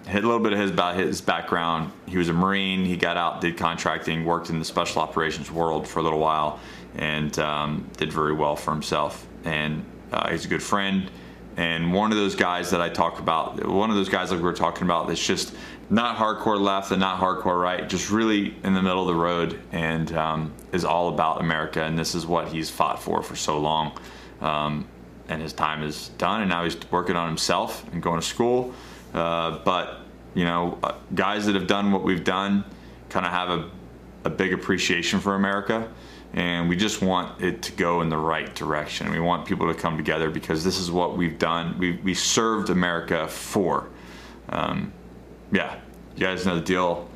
hit 0.06 0.24
a 0.24 0.26
little 0.26 0.42
bit 0.42 0.54
of 0.54 0.58
his 0.58 0.70
about 0.70 0.96
his 0.96 1.20
background. 1.20 1.92
He 2.06 2.16
was 2.16 2.30
a 2.30 2.32
Marine. 2.32 2.84
He 2.84 2.96
got 2.96 3.18
out, 3.18 3.42
did 3.42 3.58
contracting, 3.58 4.24
worked 4.24 4.48
in 4.48 4.58
the 4.58 4.64
special 4.64 5.02
operations 5.02 5.50
world 5.50 5.86
for 5.86 6.00
a 6.00 6.02
little 6.02 6.18
while, 6.18 6.60
and 6.96 7.38
um, 7.38 7.90
did 7.98 8.10
very 8.10 8.32
well 8.32 8.56
for 8.56 8.70
himself. 8.70 9.26
And 9.44 9.84
uh, 10.12 10.30
he's 10.30 10.46
a 10.46 10.48
good 10.48 10.62
friend. 10.62 11.10
And 11.56 11.92
one 11.92 12.12
of 12.12 12.18
those 12.18 12.34
guys 12.34 12.70
that 12.70 12.80
I 12.80 12.88
talk 12.88 13.18
about, 13.18 13.66
one 13.66 13.90
of 13.90 13.96
those 13.96 14.08
guys 14.08 14.30
like 14.30 14.38
we 14.38 14.44
were 14.44 14.52
talking 14.52 14.84
about, 14.84 15.06
that's 15.08 15.24
just 15.24 15.54
not 15.90 16.16
hardcore 16.16 16.58
left 16.58 16.90
and 16.90 17.00
not 17.00 17.20
hardcore 17.20 17.60
right, 17.60 17.88
just 17.88 18.10
really 18.10 18.54
in 18.64 18.72
the 18.72 18.82
middle 18.82 19.02
of 19.02 19.08
the 19.08 19.20
road, 19.20 19.60
and 19.72 20.12
um, 20.16 20.52
is 20.72 20.84
all 20.84 21.10
about 21.10 21.40
America. 21.40 21.82
And 21.82 21.98
this 21.98 22.14
is 22.14 22.26
what 22.26 22.48
he's 22.48 22.70
fought 22.70 23.02
for 23.02 23.22
for 23.22 23.36
so 23.36 23.58
long. 23.58 23.98
Um, 24.40 24.88
and 25.28 25.40
his 25.40 25.52
time 25.52 25.82
is 25.82 26.08
done, 26.18 26.40
and 26.40 26.50
now 26.50 26.64
he's 26.64 26.76
working 26.90 27.16
on 27.16 27.28
himself 27.28 27.84
and 27.92 28.02
going 28.02 28.20
to 28.20 28.26
school. 28.26 28.72
Uh, 29.12 29.58
but 29.64 30.00
you 30.34 30.44
know, 30.44 30.78
uh, 30.82 30.94
guys 31.14 31.46
that 31.46 31.54
have 31.54 31.66
done 31.66 31.92
what 31.92 32.02
we've 32.02 32.24
done 32.24 32.64
kind 33.10 33.26
of 33.26 33.32
have 33.32 33.50
a, 33.50 33.70
a 34.24 34.30
big 34.30 34.52
appreciation 34.52 35.20
for 35.20 35.34
America, 35.34 35.90
and 36.34 36.68
we 36.68 36.76
just 36.76 37.02
want 37.02 37.42
it 37.42 37.62
to 37.62 37.72
go 37.72 38.00
in 38.00 38.08
the 38.08 38.16
right 38.16 38.54
direction. 38.54 39.10
We 39.10 39.20
want 39.20 39.46
people 39.46 39.72
to 39.72 39.78
come 39.78 39.96
together 39.96 40.30
because 40.30 40.64
this 40.64 40.78
is 40.78 40.90
what 40.90 41.16
we've 41.16 41.38
done. 41.38 41.78
We 41.78 41.92
we 41.92 42.14
served 42.14 42.70
America 42.70 43.28
for. 43.28 43.88
Um, 44.48 44.92
yeah, 45.50 45.78
you 46.16 46.26
guys 46.26 46.46
know 46.46 46.54
the 46.54 46.64
deal. 46.64 47.08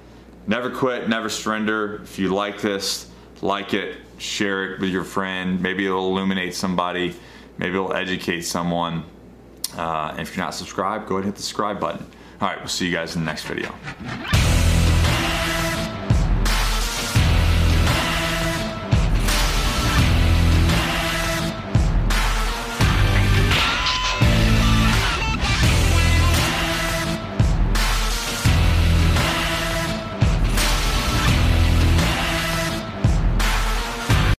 Never 0.46 0.70
quit, 0.70 1.08
never 1.08 1.28
surrender. 1.28 2.02
If 2.02 2.18
you 2.18 2.28
like 2.28 2.60
this, 2.60 3.10
like 3.42 3.74
it, 3.74 3.98
share 4.18 4.74
it 4.74 4.80
with 4.80 4.90
your 4.90 5.04
friend. 5.04 5.60
Maybe 5.60 5.86
it'll 5.86 6.08
illuminate 6.08 6.54
somebody. 6.54 7.14
Maybe 7.58 7.74
it'll 7.74 7.94
educate 7.94 8.42
someone. 8.42 9.04
Uh, 9.76 10.10
and 10.12 10.20
if 10.20 10.36
you're 10.36 10.44
not 10.44 10.54
subscribed, 10.54 11.08
go 11.08 11.16
ahead 11.16 11.24
and 11.24 11.32
hit 11.32 11.36
the 11.36 11.42
subscribe 11.42 11.80
button. 11.80 12.06
All 12.40 12.48
right, 12.48 12.58
we'll 12.58 12.68
see 12.68 12.86
you 12.86 12.92
guys 12.92 13.16
in 13.16 13.22
the 13.22 13.26
next 13.26 13.44
video. 13.44 13.74